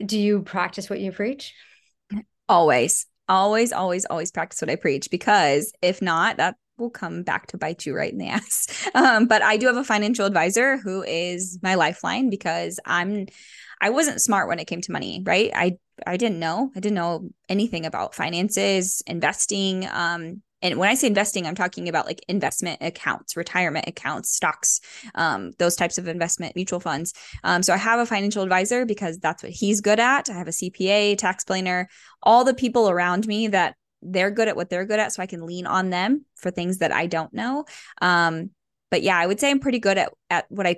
do 0.05 0.19
you 0.19 0.43
practice 0.43 0.91
what 0.91 0.99
you 0.99 1.11
preach? 1.11 1.55
Always 2.47 3.07
always 3.29 3.73
always 3.73 4.05
always 4.05 4.31
practice 4.31 4.61
what 4.61 4.69
i 4.69 4.75
preach 4.75 5.09
because 5.11 5.73
if 5.81 6.01
not 6.01 6.37
that 6.37 6.55
will 6.77 6.89
come 6.89 7.23
back 7.23 7.47
to 7.47 7.57
bite 7.57 7.85
you 7.85 7.95
right 7.95 8.11
in 8.11 8.19
the 8.19 8.27
ass. 8.29 8.67
Um, 8.93 9.25
but 9.25 9.41
I 9.41 9.57
do 9.57 9.67
have 9.67 9.77
a 9.77 9.83
financial 9.83 10.25
advisor 10.25 10.77
who 10.77 11.03
is 11.03 11.59
my 11.61 11.75
lifeline 11.75 12.29
because 12.29 12.79
I'm 12.85 13.27
I 13.79 13.91
wasn't 13.91 14.21
smart 14.21 14.47
when 14.47 14.59
it 14.59 14.65
came 14.65 14.81
to 14.81 14.91
money, 14.91 15.21
right? 15.25 15.51
I 15.53 15.77
I 16.05 16.17
didn't 16.17 16.39
know. 16.39 16.71
I 16.75 16.79
didn't 16.79 16.95
know 16.95 17.29
anything 17.49 17.85
about 17.85 18.15
finances, 18.15 19.01
investing. 19.07 19.87
Um, 19.91 20.41
and 20.61 20.79
when 20.79 20.89
I 20.89 20.95
say 20.95 21.07
investing, 21.07 21.45
I'm 21.45 21.55
talking 21.55 21.87
about 21.87 22.07
like 22.07 22.19
investment 22.27 22.81
accounts, 22.81 23.37
retirement 23.37 23.87
accounts, 23.87 24.35
stocks, 24.35 24.79
um, 25.13 25.51
those 25.59 25.75
types 25.75 25.97
of 25.97 26.07
investment 26.07 26.55
mutual 26.55 26.79
funds. 26.79 27.13
Um, 27.43 27.61
so 27.61 27.73
I 27.73 27.77
have 27.77 27.99
a 27.99 28.05
financial 28.05 28.41
advisor 28.41 28.85
because 28.85 29.19
that's 29.19 29.43
what 29.43 29.51
he's 29.51 29.81
good 29.81 29.99
at. 29.99 30.29
I 30.29 30.33
have 30.33 30.47
a 30.47 30.51
CPA, 30.51 31.17
tax 31.17 31.43
planner, 31.43 31.87
all 32.23 32.43
the 32.43 32.55
people 32.55 32.89
around 32.89 33.27
me 33.27 33.47
that 33.49 33.75
they're 34.01 34.31
good 34.31 34.47
at 34.47 34.55
what 34.55 34.69
they're 34.69 34.85
good 34.85 34.99
at 34.99 35.13
so 35.13 35.21
i 35.21 35.25
can 35.25 35.45
lean 35.45 35.65
on 35.65 35.89
them 35.89 36.25
for 36.35 36.51
things 36.51 36.79
that 36.79 36.91
i 36.91 37.07
don't 37.07 37.33
know. 37.33 37.65
Um 38.01 38.51
but 38.89 39.01
yeah 39.01 39.17
i 39.17 39.25
would 39.25 39.39
say 39.39 39.49
i'm 39.49 39.59
pretty 39.59 39.79
good 39.79 39.97
at 39.97 40.11
at 40.29 40.45
what 40.49 40.67
i 40.67 40.77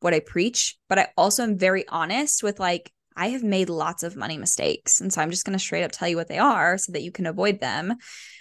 what 0.00 0.14
i 0.14 0.20
preach 0.20 0.78
but 0.88 0.98
i 0.98 1.08
also 1.16 1.42
am 1.42 1.58
very 1.58 1.86
honest 1.88 2.42
with 2.42 2.60
like 2.60 2.92
i 3.16 3.28
have 3.28 3.42
made 3.42 3.68
lots 3.68 4.02
of 4.02 4.16
money 4.16 4.38
mistakes 4.38 5.00
and 5.00 5.12
so 5.12 5.20
i'm 5.20 5.30
just 5.30 5.44
going 5.44 5.58
to 5.58 5.64
straight 5.64 5.84
up 5.84 5.92
tell 5.92 6.08
you 6.08 6.16
what 6.16 6.28
they 6.28 6.38
are 6.38 6.78
so 6.78 6.92
that 6.92 7.02
you 7.02 7.12
can 7.12 7.26
avoid 7.26 7.60
them. 7.60 7.94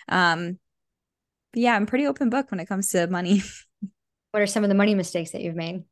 Um 0.07 0.59
yeah 1.53 1.75
i'm 1.75 1.85
pretty 1.85 2.05
open 2.07 2.29
book 2.29 2.51
when 2.51 2.59
it 2.59 2.67
comes 2.67 2.89
to 2.89 3.07
money. 3.07 3.41
What 4.31 4.41
are 4.41 4.47
some 4.47 4.65
of 4.65 4.69
the 4.69 4.75
money 4.75 4.95
mistakes 4.95 5.31
that 5.31 5.39
you've 5.39 5.55
made 5.55 5.85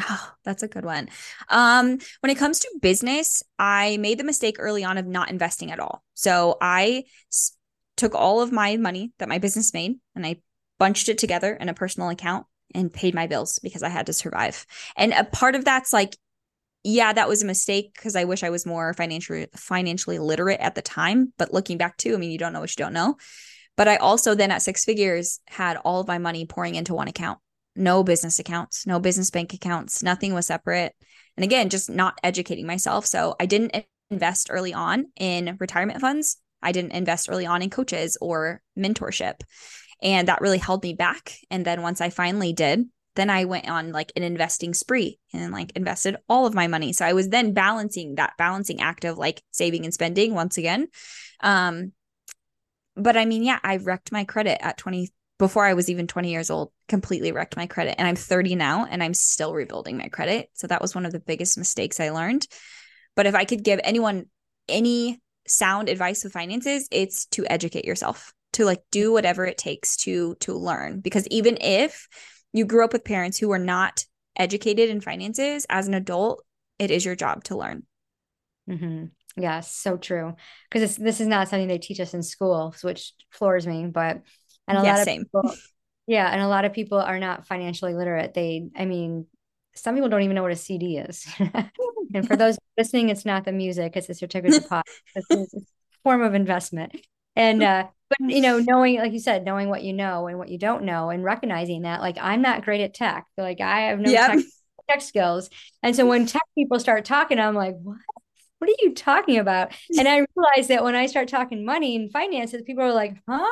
Oh, 0.00 0.32
that's 0.44 0.62
a 0.62 0.68
good 0.68 0.84
one. 0.84 1.08
Um, 1.48 1.98
when 2.20 2.30
it 2.30 2.38
comes 2.38 2.58
to 2.60 2.78
business, 2.82 3.42
I 3.58 3.96
made 3.96 4.18
the 4.18 4.24
mistake 4.24 4.56
early 4.58 4.84
on 4.84 4.98
of 4.98 5.06
not 5.06 5.30
investing 5.30 5.72
at 5.72 5.80
all. 5.80 6.02
So 6.14 6.58
I 6.60 7.04
s- 7.32 7.52
took 7.96 8.14
all 8.14 8.42
of 8.42 8.52
my 8.52 8.76
money 8.76 9.12
that 9.18 9.28
my 9.28 9.38
business 9.38 9.72
made 9.72 9.96
and 10.14 10.26
I 10.26 10.40
bunched 10.78 11.08
it 11.08 11.16
together 11.16 11.54
in 11.54 11.70
a 11.70 11.74
personal 11.74 12.10
account 12.10 12.46
and 12.74 12.92
paid 12.92 13.14
my 13.14 13.26
bills 13.26 13.58
because 13.62 13.82
I 13.82 13.88
had 13.88 14.06
to 14.06 14.12
survive. 14.12 14.66
And 14.96 15.14
a 15.14 15.24
part 15.24 15.54
of 15.54 15.64
that's 15.64 15.94
like, 15.94 16.14
yeah, 16.84 17.12
that 17.12 17.28
was 17.28 17.42
a 17.42 17.46
mistake 17.46 17.92
because 17.94 18.16
I 18.16 18.24
wish 18.24 18.44
I 18.44 18.50
was 18.50 18.66
more 18.66 18.94
financially 18.94 19.48
financially 19.56 20.18
literate 20.18 20.60
at 20.60 20.74
the 20.74 20.82
time. 20.82 21.32
But 21.38 21.52
looking 21.54 21.78
back 21.78 21.96
too, 21.96 22.14
I 22.14 22.18
mean, 22.18 22.30
you 22.30 22.38
don't 22.38 22.52
know 22.52 22.60
what 22.60 22.76
you 22.76 22.84
don't 22.84 22.92
know. 22.92 23.16
But 23.76 23.88
I 23.88 23.96
also 23.96 24.34
then 24.34 24.50
at 24.52 24.62
six 24.62 24.84
figures 24.84 25.40
had 25.46 25.78
all 25.78 26.00
of 26.00 26.08
my 26.08 26.18
money 26.18 26.46
pouring 26.46 26.76
into 26.76 26.94
one 26.94 27.08
account 27.08 27.38
no 27.76 28.02
business 28.02 28.38
accounts, 28.38 28.86
no 28.86 28.98
business 28.98 29.30
bank 29.30 29.54
accounts, 29.54 30.02
nothing 30.02 30.34
was 30.34 30.46
separate. 30.46 30.94
And 31.36 31.44
again, 31.44 31.68
just 31.68 31.90
not 31.90 32.18
educating 32.22 32.66
myself. 32.66 33.06
So 33.06 33.36
I 33.38 33.46
didn't 33.46 33.84
invest 34.10 34.48
early 34.50 34.72
on 34.72 35.06
in 35.16 35.56
retirement 35.60 36.00
funds. 36.00 36.38
I 36.62 36.72
didn't 36.72 36.92
invest 36.92 37.28
early 37.28 37.46
on 37.46 37.62
in 37.62 37.70
coaches 37.70 38.16
or 38.20 38.62
mentorship. 38.78 39.40
And 40.02 40.28
that 40.28 40.40
really 40.40 40.58
held 40.58 40.82
me 40.82 40.94
back. 40.94 41.34
And 41.50 41.64
then 41.64 41.82
once 41.82 42.00
I 42.00 42.10
finally 42.10 42.52
did, 42.52 42.84
then 43.14 43.30
I 43.30 43.46
went 43.46 43.68
on 43.68 43.92
like 43.92 44.12
an 44.14 44.22
investing 44.22 44.74
spree 44.74 45.18
and 45.32 45.52
like 45.52 45.72
invested 45.74 46.16
all 46.28 46.46
of 46.46 46.54
my 46.54 46.66
money. 46.66 46.92
So 46.92 47.04
I 47.04 47.14
was 47.14 47.28
then 47.28 47.54
balancing 47.54 48.16
that 48.16 48.34
balancing 48.36 48.80
act 48.80 49.04
of 49.04 49.18
like 49.18 49.42
saving 49.52 49.84
and 49.84 49.94
spending 49.94 50.34
once 50.34 50.58
again. 50.58 50.88
Um, 51.40 51.92
but 52.94 53.16
I 53.16 53.24
mean, 53.24 53.42
yeah, 53.42 53.58
I 53.62 53.78
wrecked 53.78 54.12
my 54.12 54.24
credit 54.24 54.58
at 54.64 54.78
20, 54.78 55.10
before 55.38 55.64
I 55.64 55.74
was 55.74 55.90
even 55.90 56.06
20 56.06 56.30
years 56.30 56.50
old, 56.50 56.72
completely 56.88 57.32
wrecked 57.32 57.56
my 57.56 57.66
credit. 57.66 57.96
And 57.98 58.06
I'm 58.06 58.16
30 58.16 58.54
now 58.54 58.86
and 58.88 59.02
I'm 59.02 59.14
still 59.14 59.54
rebuilding 59.54 59.96
my 59.96 60.08
credit. 60.08 60.50
So 60.54 60.66
that 60.66 60.80
was 60.80 60.94
one 60.94 61.06
of 61.06 61.12
the 61.12 61.20
biggest 61.20 61.58
mistakes 61.58 62.00
I 62.00 62.10
learned. 62.10 62.46
But 63.14 63.26
if 63.26 63.34
I 63.34 63.44
could 63.44 63.64
give 63.64 63.80
anyone 63.82 64.26
any 64.68 65.20
sound 65.48 65.88
advice 65.88 66.24
with 66.24 66.32
finances, 66.32 66.88
it's 66.90 67.26
to 67.26 67.46
educate 67.46 67.84
yourself, 67.84 68.32
to 68.56 68.64
like 68.64 68.82
do 68.90 69.12
whatever 69.12 69.44
it 69.44 69.58
takes 69.58 69.96
to 69.98 70.34
to 70.36 70.54
learn 70.54 71.00
because 71.00 71.26
even 71.28 71.58
if 71.60 72.08
you 72.54 72.64
grew 72.64 72.84
up 72.84 72.92
with 72.92 73.04
parents 73.04 73.36
who 73.38 73.48
were 73.48 73.58
not 73.58 74.04
educated 74.34 74.88
in 74.88 75.00
finances 75.00 75.66
as 75.68 75.88
an 75.88 75.94
adult 75.94 76.42
it 76.78 76.90
is 76.90 77.04
your 77.04 77.14
job 77.14 77.44
to 77.44 77.56
learn 77.56 77.82
mm-hmm. 78.68 79.04
yes 79.36 79.74
so 79.74 79.98
true 79.98 80.34
because 80.70 80.96
this 80.96 81.20
is 81.20 81.26
not 81.26 81.48
something 81.48 81.68
they 81.68 81.76
teach 81.76 82.00
us 82.00 82.14
in 82.14 82.22
school 82.22 82.74
which 82.80 83.12
floors 83.30 83.66
me 83.66 83.86
but 83.86 84.22
and 84.66 84.78
a 84.78 84.82
yeah, 84.82 84.92
lot 84.92 85.00
of 85.00 85.04
same. 85.04 85.24
people 85.24 85.54
yeah 86.06 86.28
and 86.30 86.40
a 86.40 86.48
lot 86.48 86.64
of 86.64 86.72
people 86.72 86.98
are 86.98 87.18
not 87.18 87.46
financially 87.46 87.94
literate. 87.94 88.34
They 88.34 88.68
i 88.76 88.84
mean 88.84 89.26
some 89.74 89.94
people 89.94 90.08
don't 90.08 90.22
even 90.22 90.34
know 90.34 90.42
what 90.42 90.52
a 90.52 90.56
cd 90.56 90.98
is. 90.98 91.26
And 92.14 92.26
for 92.26 92.36
those 92.36 92.56
listening 92.78 93.08
it's 93.08 93.24
not 93.24 93.44
the 93.44 93.52
music 93.52 93.92
it's 93.96 94.08
a 94.08 94.14
certificate 94.14 94.56
of 94.56 94.62
deposit. 94.62 94.84
It's 95.14 95.30
a 95.30 95.46
form 96.04 96.22
of 96.22 96.34
investment. 96.34 96.96
And 97.34 97.62
uh 97.62 97.86
but 98.08 98.30
you 98.30 98.40
know 98.40 98.58
knowing 98.58 98.98
like 98.98 99.12
you 99.12 99.18
said 99.18 99.44
knowing 99.44 99.68
what 99.68 99.82
you 99.82 99.92
know 99.92 100.28
and 100.28 100.38
what 100.38 100.48
you 100.48 100.58
don't 100.58 100.84
know 100.84 101.10
and 101.10 101.24
recognizing 101.24 101.82
that 101.82 102.00
like 102.00 102.16
i'm 102.20 102.42
not 102.42 102.64
great 102.64 102.80
at 102.80 102.94
tech. 102.94 103.26
Like 103.36 103.60
i 103.60 103.82
have 103.82 103.98
no 103.98 104.10
yep. 104.10 104.32
tech, 104.32 104.44
tech 104.88 105.00
skills. 105.02 105.50
And 105.82 105.94
so 105.96 106.06
when 106.06 106.26
tech 106.26 106.42
people 106.56 106.78
start 106.78 107.04
talking 107.04 107.38
i'm 107.38 107.54
like 107.54 107.76
what? 107.82 107.98
What 108.58 108.70
are 108.70 108.74
you 108.80 108.94
talking 108.94 109.36
about? 109.36 109.72
And 109.98 110.08
i 110.08 110.24
realize 110.34 110.68
that 110.68 110.82
when 110.82 110.94
i 110.94 111.06
start 111.06 111.28
talking 111.28 111.64
money 111.64 111.96
and 111.96 112.10
finances 112.10 112.62
people 112.62 112.84
are 112.84 112.94
like 112.94 113.16
huh 113.28 113.44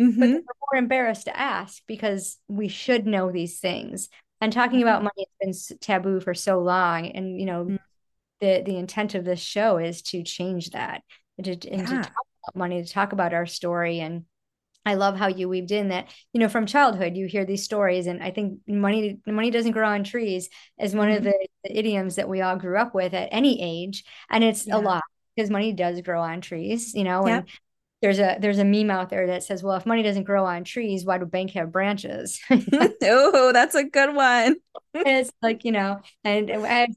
mm-hmm. 0.00 0.20
but 0.20 0.56
more 0.72 0.78
embarrassed 0.78 1.26
to 1.26 1.36
ask 1.36 1.82
because 1.86 2.38
we 2.48 2.68
should 2.68 3.06
know 3.06 3.30
these 3.30 3.60
things 3.60 4.08
and 4.40 4.52
talking 4.52 4.80
mm-hmm. 4.80 4.88
about 4.88 5.02
money 5.02 5.26
has 5.40 5.68
been 5.70 5.78
taboo 5.78 6.20
for 6.20 6.34
so 6.34 6.58
long 6.58 7.06
and 7.06 7.38
you 7.40 7.46
know 7.46 7.64
mm-hmm. 7.64 7.76
the 8.40 8.62
the 8.64 8.76
intent 8.76 9.14
of 9.14 9.24
this 9.24 9.40
show 9.40 9.78
is 9.78 10.02
to 10.02 10.22
change 10.22 10.70
that 10.70 11.02
and 11.38 11.44
to, 11.44 11.70
and 11.70 11.82
yeah. 11.82 11.86
to 11.86 12.02
talk 12.02 12.26
about 12.44 12.56
money 12.56 12.82
to 12.82 12.92
talk 12.92 13.12
about 13.12 13.34
our 13.34 13.46
story 13.46 14.00
and 14.00 14.24
I 14.84 14.94
love 14.94 15.16
how 15.16 15.28
you 15.28 15.48
weaved 15.48 15.70
in 15.70 15.88
that, 15.88 16.08
you 16.32 16.40
know, 16.40 16.48
from 16.48 16.66
childhood, 16.66 17.16
you 17.16 17.26
hear 17.26 17.44
these 17.44 17.62
stories. 17.62 18.08
And 18.08 18.22
I 18.22 18.32
think 18.32 18.58
money, 18.66 19.20
money 19.26 19.50
doesn't 19.50 19.72
grow 19.72 19.88
on 19.88 20.02
trees 20.02 20.48
is 20.80 20.94
one 20.94 21.08
mm-hmm. 21.08 21.18
of 21.18 21.24
the, 21.24 21.48
the, 21.62 21.78
idioms 21.78 22.16
that 22.16 22.28
we 22.28 22.40
all 22.40 22.56
grew 22.56 22.76
up 22.76 22.94
with 22.94 23.14
at 23.14 23.28
any 23.30 23.62
age. 23.62 24.04
And 24.28 24.42
it's 24.42 24.66
yeah. 24.66 24.76
a 24.76 24.78
lot 24.78 25.04
because 25.36 25.50
money 25.50 25.72
does 25.72 26.00
grow 26.00 26.20
on 26.20 26.40
trees, 26.40 26.94
you 26.94 27.04
know, 27.04 27.26
and 27.26 27.48
there's 28.02 28.18
a, 28.18 28.36
there's 28.40 28.58
a 28.58 28.64
meme 28.64 28.90
out 28.90 29.08
there 29.08 29.28
that 29.28 29.44
says, 29.44 29.62
well, 29.62 29.76
if 29.76 29.86
money 29.86 30.02
doesn't 30.02 30.24
grow 30.24 30.44
on 30.44 30.64
trees, 30.64 31.04
why 31.04 31.18
do 31.18 31.24
bank 31.24 31.52
have 31.52 31.72
branches? 31.72 32.40
oh, 32.50 33.50
that's 33.52 33.76
a 33.76 33.84
good 33.84 34.14
one. 34.14 34.56
it's 34.92 35.30
like, 35.40 35.64
you 35.64 35.72
know, 35.72 36.00
and 36.24 36.50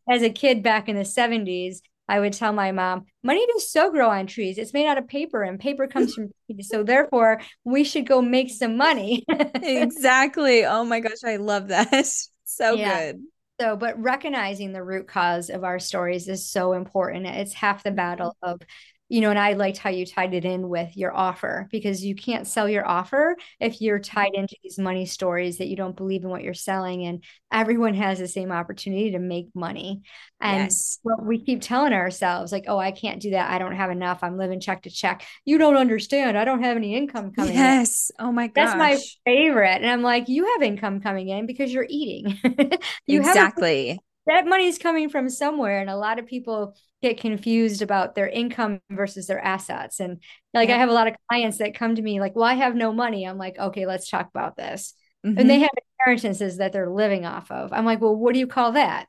as 0.10 0.24
a 0.24 0.30
kid 0.32 0.64
back 0.64 0.90
in 0.90 0.96
the 0.96 1.06
seventies, 1.06 1.82
I 2.08 2.20
would 2.20 2.34
tell 2.34 2.54
my 2.54 2.72
mom, 2.72 3.06
money 3.24 3.46
does 3.54 3.72
so 3.72 3.92
grow 3.92 4.10
on 4.10 4.28
trees. 4.28 4.58
It's 4.58 4.74
made 4.74 4.88
out 4.88 4.98
of 4.98 5.08
paper 5.08 5.44
and 5.44 5.60
paper 5.60 5.88
comes 5.88 6.14
from 6.14 6.30
trees. 6.52 6.70
So 6.70 6.84
therefore, 6.84 7.42
we 7.64 7.84
should 7.84 8.08
go 8.08 8.22
make 8.22 8.50
some 8.52 8.78
money. 8.78 9.26
exactly. 9.30 10.66
Oh 10.66 10.84
my 10.84 11.00
gosh, 11.00 11.24
I 11.26 11.38
love 11.38 11.70
that. 11.70 12.06
So 12.46 12.74
yeah. 12.74 13.12
good. 13.12 13.22
So, 13.60 13.76
but 13.78 14.00
recognizing 14.02 14.74
the 14.74 14.84
root 14.84 15.08
cause 15.08 15.50
of 15.50 15.64
our 15.64 15.80
stories 15.80 16.28
is 16.28 16.50
so 16.50 16.74
important. 16.74 17.26
It's 17.26 17.54
half 17.54 17.84
the 17.84 17.92
battle 17.92 18.36
of 18.42 18.62
you 19.08 19.22
know, 19.22 19.30
and 19.30 19.38
I 19.38 19.54
liked 19.54 19.78
how 19.78 19.92
you 19.92 20.06
tied 20.06 20.34
it 20.34 20.46
in 20.46 20.68
with 20.68 20.98
your 20.98 21.16
offer 21.16 21.68
because 21.72 22.04
you 22.04 22.16
can't 22.16 22.48
sell 22.48 22.68
your 22.68 22.88
offer 22.88 23.36
if 23.60 23.80
you're 23.80 24.00
tied 24.00 24.32
mm-hmm. 24.32 24.42
into 24.42 24.56
these 24.64 24.80
money 24.80 25.06
stories 25.06 25.60
that 25.60 25.68
you 25.68 25.76
don't 25.76 25.96
believe 25.96 26.24
in 26.24 26.30
what 26.30 26.42
you're 26.42 26.56
selling. 26.56 27.06
And 27.06 27.24
everyone 27.52 27.94
has 27.94 28.18
the 28.18 28.28
same 28.28 28.52
opportunity 28.52 29.12
to 29.12 29.20
make 29.20 29.50
money. 29.54 30.02
And 30.42 30.64
yes. 30.64 30.98
what 31.04 31.24
we 31.24 31.40
keep 31.40 31.62
telling 31.62 31.94
ourselves, 31.94 32.52
like, 32.52 32.66
oh, 32.68 32.80
I 32.80 32.92
can't 32.92 33.22
do 33.22 33.32
that. 33.32 33.52
I 33.52 33.60
don't 33.60 33.76
have 33.76 33.92
enough. 33.92 34.20
I'm 34.24 34.40
living 34.40 34.60
check 34.60 34.84
to 34.84 34.90
check. 34.90 35.24
You 35.46 35.60
don't 35.60 35.78
understand. 35.78 36.36
I 36.36 36.44
don't 36.44 36.64
have 36.64 36.76
any 36.76 36.96
income 36.96 37.32
coming 37.32 37.54
yes. 37.54 38.12
In. 38.18 38.26
Oh 38.26 38.32
my 38.32 38.48
gosh. 38.48 38.66
That's 38.66 38.78
my 38.78 38.98
favorite. 39.24 39.82
And 39.82 39.90
I'm 39.90 40.02
like, 40.02 40.30
you 40.30 40.52
have 40.54 40.64
income 40.64 41.00
coming 41.00 41.30
in 41.30 41.46
because 41.46 41.72
you're 41.72 41.88
eating. 41.88 42.40
you 43.06 43.20
exactly. 43.20 44.00
That 44.28 44.48
money 44.48 44.68
is 44.68 44.78
coming 44.78 45.10
from 45.10 45.30
somewhere. 45.30 45.80
And 45.80 45.90
a 45.90 45.96
lot 45.96 46.20
of 46.20 46.26
people 46.26 46.76
get 47.02 47.20
confused 47.20 47.82
about 47.82 48.16
their 48.16 48.28
income 48.28 48.82
versus 48.90 49.28
their 49.28 49.44
assets. 49.44 50.00
And 50.00 50.22
like 50.54 50.70
yeah. 50.70 50.76
I 50.76 50.80
have 50.80 50.90
a 50.90 50.94
lot 50.94 51.08
of 51.08 51.16
clients 51.30 51.60
that 51.60 51.76
come 51.76 51.96
to 51.96 52.02
me 52.02 52.20
like, 52.20 52.36
well, 52.36 52.46
I 52.46 52.54
have 52.54 52.76
no 52.76 52.92
money. 52.92 53.28
I'm 53.28 53.38
like, 53.38 53.58
okay, 53.60 53.86
let's 53.86 54.10
talk 54.10 54.28
about 54.28 54.58
this. 54.58 54.94
Mm-hmm. 55.26 55.38
And 55.40 55.50
they 55.50 55.60
have 55.60 55.70
inheritances 56.00 56.58
that 56.58 56.74
they're 56.74 56.90
living 56.90 57.26
off 57.26 57.52
of. 57.52 57.74
I'm 57.74 57.86
like, 57.86 58.02
well, 58.02 58.16
what 58.16 58.34
do 58.34 58.40
you 58.40 58.48
call 58.48 58.74
that? 58.74 59.08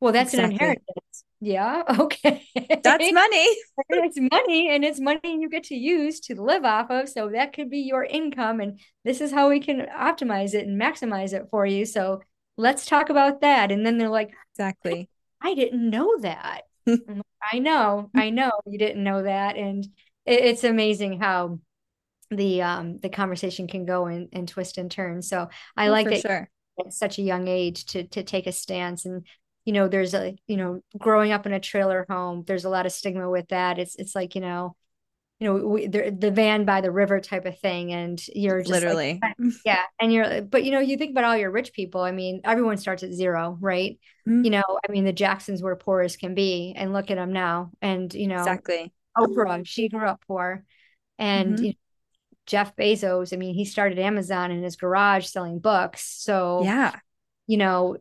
Well, 0.00 0.12
that's 0.12 0.34
exactly. 0.34 0.54
an 0.56 0.60
inheritance. 0.60 1.24
Yeah. 1.40 1.82
Okay. 2.00 2.44
That's 2.54 3.12
money. 3.12 3.56
it's 3.88 4.18
money 4.18 4.70
and 4.70 4.84
it's 4.84 5.00
money 5.00 5.40
you 5.40 5.48
get 5.48 5.64
to 5.64 5.74
use 5.74 6.20
to 6.20 6.40
live 6.40 6.64
off 6.64 6.90
of. 6.90 7.08
So 7.08 7.30
that 7.30 7.52
could 7.52 7.70
be 7.70 7.80
your 7.80 8.04
income. 8.04 8.60
And 8.60 8.78
this 9.04 9.20
is 9.20 9.32
how 9.32 9.48
we 9.48 9.60
can 9.60 9.86
optimize 9.86 10.54
it 10.54 10.66
and 10.66 10.80
maximize 10.80 11.32
it 11.32 11.46
for 11.50 11.64
you. 11.64 11.86
So 11.86 12.20
let's 12.60 12.86
talk 12.86 13.10
about 13.10 13.40
that. 13.40 13.72
And 13.72 13.84
then 13.84 13.98
they're 13.98 14.08
like, 14.08 14.32
exactly. 14.52 15.08
I 15.40 15.54
didn't 15.54 15.88
know 15.88 16.18
that. 16.20 16.62
I 17.52 17.58
know, 17.58 18.10
I 18.14 18.30
know 18.30 18.50
you 18.66 18.78
didn't 18.78 19.02
know 19.02 19.22
that. 19.22 19.56
And 19.56 19.84
it, 20.26 20.40
it's 20.40 20.64
amazing 20.64 21.20
how 21.20 21.58
the 22.30 22.62
um 22.62 22.98
the 22.98 23.08
conversation 23.08 23.66
can 23.66 23.84
go 23.84 24.06
and, 24.06 24.28
and 24.32 24.46
twist 24.46 24.78
and 24.78 24.90
turn. 24.90 25.22
So 25.22 25.48
I 25.76 25.88
oh, 25.88 25.90
like 25.90 26.06
it 26.06 26.20
sure. 26.20 26.48
at 26.78 26.92
such 26.92 27.18
a 27.18 27.22
young 27.22 27.48
age 27.48 27.86
to 27.86 28.04
to 28.08 28.22
take 28.22 28.46
a 28.46 28.52
stance 28.52 29.04
and 29.04 29.26
you 29.64 29.72
know 29.72 29.88
there's 29.88 30.14
a 30.14 30.36
you 30.46 30.56
know 30.56 30.80
growing 30.98 31.32
up 31.32 31.46
in 31.46 31.52
a 31.52 31.60
trailer 31.60 32.06
home 32.08 32.44
there's 32.46 32.64
a 32.64 32.70
lot 32.70 32.86
of 32.86 32.92
stigma 32.92 33.28
with 33.28 33.48
that 33.48 33.78
it's 33.78 33.94
it's 33.96 34.14
like 34.14 34.34
you 34.34 34.40
know 34.40 34.74
you 35.40 35.48
know 35.48 35.66
we, 35.66 35.86
the, 35.86 36.14
the 36.16 36.30
van 36.30 36.64
by 36.64 36.80
the 36.80 36.90
river 36.90 37.18
type 37.18 37.46
of 37.46 37.58
thing 37.58 37.92
and 37.92 38.22
you're 38.34 38.60
just 38.60 38.70
literally. 38.70 39.18
like, 39.22 39.34
yeah 39.64 39.82
and 40.00 40.12
you're 40.12 40.42
but 40.42 40.64
you 40.64 40.70
know 40.70 40.78
you 40.78 40.96
think 40.96 41.10
about 41.10 41.24
all 41.24 41.36
your 41.36 41.50
rich 41.50 41.72
people 41.72 42.02
i 42.02 42.12
mean 42.12 42.40
everyone 42.44 42.76
starts 42.76 43.02
at 43.02 43.12
zero 43.12 43.56
right? 43.60 43.98
Mm-hmm. 44.28 44.44
you 44.44 44.50
know 44.50 44.62
i 44.86 44.92
mean 44.92 45.04
the 45.04 45.12
jacksons 45.12 45.62
were 45.62 45.74
poor 45.76 46.02
as 46.02 46.16
can 46.16 46.34
be 46.34 46.74
and 46.76 46.92
look 46.92 47.10
at 47.10 47.16
them 47.16 47.32
now 47.32 47.70
and 47.80 48.12
you 48.12 48.28
know 48.28 48.38
exactly. 48.38 48.92
Oprah 49.16 49.66
she 49.66 49.88
grew 49.88 50.06
up 50.06 50.22
poor 50.28 50.64
and 51.18 51.54
mm-hmm. 51.54 51.64
you 51.64 51.70
know, 51.70 51.76
jeff 52.46 52.76
bezos 52.76 53.32
i 53.32 53.36
mean 53.36 53.54
he 53.54 53.64
started 53.64 53.98
amazon 53.98 54.50
in 54.50 54.62
his 54.62 54.76
garage 54.76 55.26
selling 55.26 55.58
books 55.58 56.04
so 56.22 56.62
yeah. 56.64 56.94
you 57.46 57.56
know 57.56 57.96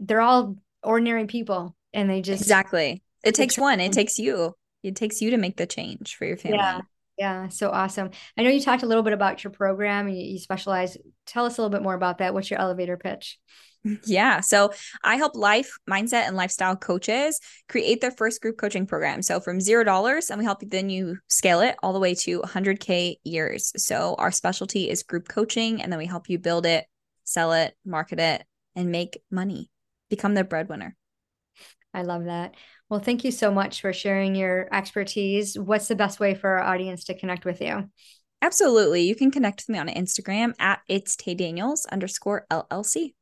they're 0.00 0.20
all 0.20 0.56
ordinary 0.82 1.26
people 1.26 1.76
and 1.92 2.08
they 2.08 2.20
just 2.22 2.42
exactly. 2.42 3.02
It 3.24 3.34
takes 3.34 3.58
one 3.58 3.80
it 3.80 3.92
takes 3.92 4.18
you 4.20 4.54
it 4.86 4.96
takes 4.96 5.20
you 5.20 5.30
to 5.30 5.36
make 5.36 5.56
the 5.56 5.66
change 5.66 6.16
for 6.16 6.24
your 6.24 6.36
family. 6.36 6.58
Yeah. 6.58 6.80
Yeah, 7.18 7.48
so 7.48 7.70
awesome. 7.70 8.10
I 8.36 8.42
know 8.42 8.50
you 8.50 8.60
talked 8.60 8.82
a 8.82 8.86
little 8.86 9.02
bit 9.02 9.14
about 9.14 9.42
your 9.42 9.50
program 9.50 10.06
and 10.06 10.18
you 10.18 10.38
specialize. 10.38 10.98
Tell 11.24 11.46
us 11.46 11.56
a 11.56 11.62
little 11.62 11.74
bit 11.74 11.82
more 11.82 11.94
about 11.94 12.18
that. 12.18 12.34
What's 12.34 12.50
your 12.50 12.60
elevator 12.60 12.96
pitch? 12.96 13.38
Yeah. 14.04 14.40
So 14.40 14.72
I 15.04 15.14
help 15.14 15.36
life, 15.36 15.70
mindset, 15.88 16.26
and 16.26 16.34
lifestyle 16.34 16.74
coaches 16.74 17.38
create 17.68 18.00
their 18.00 18.10
first 18.10 18.42
group 18.42 18.58
coaching 18.58 18.84
program. 18.84 19.22
So 19.22 19.38
from 19.38 19.60
zero 19.60 19.84
dollars, 19.84 20.28
and 20.28 20.40
we 20.40 20.44
help 20.44 20.60
you, 20.62 20.68
then 20.68 20.90
you 20.90 21.18
scale 21.28 21.60
it 21.60 21.76
all 21.84 21.92
the 21.92 22.00
way 22.00 22.16
to 22.16 22.40
100K 22.40 23.18
years. 23.22 23.72
So 23.76 24.16
our 24.18 24.32
specialty 24.32 24.90
is 24.90 25.04
group 25.04 25.28
coaching, 25.28 25.82
and 25.82 25.92
then 25.92 26.00
we 26.00 26.06
help 26.06 26.28
you 26.28 26.40
build 26.40 26.66
it, 26.66 26.84
sell 27.22 27.52
it, 27.52 27.76
market 27.84 28.18
it, 28.18 28.42
and 28.74 28.90
make 28.90 29.22
money, 29.30 29.70
become 30.10 30.34
the 30.34 30.42
breadwinner. 30.42 30.96
I 31.94 32.02
love 32.02 32.24
that. 32.24 32.54
Well, 32.88 33.00
thank 33.00 33.24
you 33.24 33.32
so 33.32 33.50
much 33.50 33.80
for 33.80 33.92
sharing 33.92 34.34
your 34.34 34.68
expertise. 34.72 35.58
What's 35.58 35.88
the 35.88 35.96
best 35.96 36.20
way 36.20 36.34
for 36.34 36.50
our 36.50 36.74
audience 36.74 37.04
to 37.04 37.18
connect 37.18 37.44
with 37.44 37.60
you? 37.60 37.90
Absolutely. 38.42 39.02
You 39.02 39.16
can 39.16 39.30
connect 39.30 39.62
with 39.62 39.70
me 39.70 39.78
on 39.78 39.88
Instagram 39.88 40.52
at 40.60 40.80
it's 40.88 41.16
Tay 41.16 41.34
Daniels 41.34 41.86
underscore 41.86 42.46
LLC. 42.50 43.14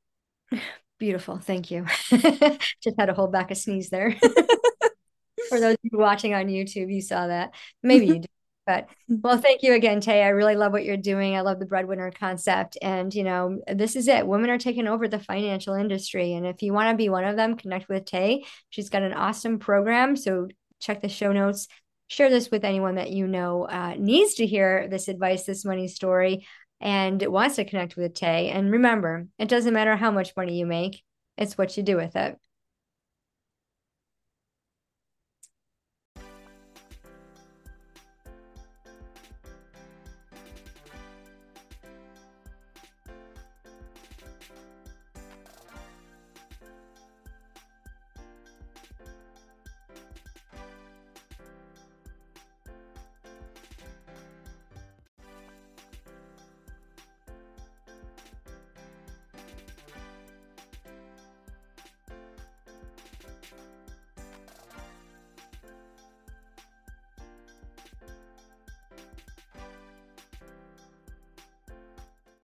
Beautiful. 0.98 1.38
Thank 1.38 1.70
you. 1.70 1.86
Just 2.10 2.98
had 2.98 3.06
to 3.06 3.14
hold 3.14 3.32
back 3.32 3.50
a 3.50 3.54
sneeze 3.54 3.90
there. 3.90 4.16
for 5.48 5.60
those 5.60 5.76
watching 5.92 6.34
on 6.34 6.46
YouTube, 6.46 6.92
you 6.92 7.00
saw 7.00 7.26
that. 7.26 7.54
Maybe 7.82 8.06
you 8.06 8.18
did. 8.20 8.30
But 8.66 8.88
well, 9.08 9.38
thank 9.38 9.62
you 9.62 9.74
again, 9.74 10.00
Tay. 10.00 10.22
I 10.22 10.28
really 10.28 10.56
love 10.56 10.72
what 10.72 10.84
you're 10.84 10.96
doing. 10.96 11.36
I 11.36 11.42
love 11.42 11.58
the 11.58 11.66
breadwinner 11.66 12.10
concept. 12.10 12.78
And, 12.80 13.14
you 13.14 13.24
know, 13.24 13.60
this 13.66 13.96
is 13.96 14.08
it. 14.08 14.26
Women 14.26 14.50
are 14.50 14.58
taking 14.58 14.88
over 14.88 15.06
the 15.06 15.18
financial 15.18 15.74
industry. 15.74 16.32
And 16.32 16.46
if 16.46 16.62
you 16.62 16.72
want 16.72 16.90
to 16.90 16.96
be 16.96 17.08
one 17.08 17.24
of 17.24 17.36
them, 17.36 17.56
connect 17.56 17.88
with 17.88 18.06
Tay. 18.06 18.44
She's 18.70 18.88
got 18.88 19.02
an 19.02 19.12
awesome 19.12 19.58
program. 19.58 20.16
So 20.16 20.48
check 20.80 21.02
the 21.02 21.08
show 21.08 21.32
notes. 21.32 21.68
Share 22.06 22.30
this 22.30 22.50
with 22.50 22.64
anyone 22.64 22.96
that 22.96 23.10
you 23.10 23.26
know 23.26 23.64
uh, 23.64 23.94
needs 23.98 24.34
to 24.34 24.46
hear 24.46 24.88
this 24.88 25.08
advice, 25.08 25.44
this 25.44 25.64
money 25.64 25.88
story, 25.88 26.46
and 26.80 27.22
wants 27.22 27.56
to 27.56 27.64
connect 27.64 27.96
with 27.96 28.14
Tay. 28.14 28.50
And 28.50 28.70
remember, 28.70 29.26
it 29.38 29.48
doesn't 29.48 29.72
matter 29.72 29.96
how 29.96 30.10
much 30.10 30.36
money 30.36 30.58
you 30.58 30.66
make, 30.66 31.02
it's 31.38 31.56
what 31.56 31.76
you 31.76 31.82
do 31.82 31.96
with 31.96 32.14
it. 32.14 32.38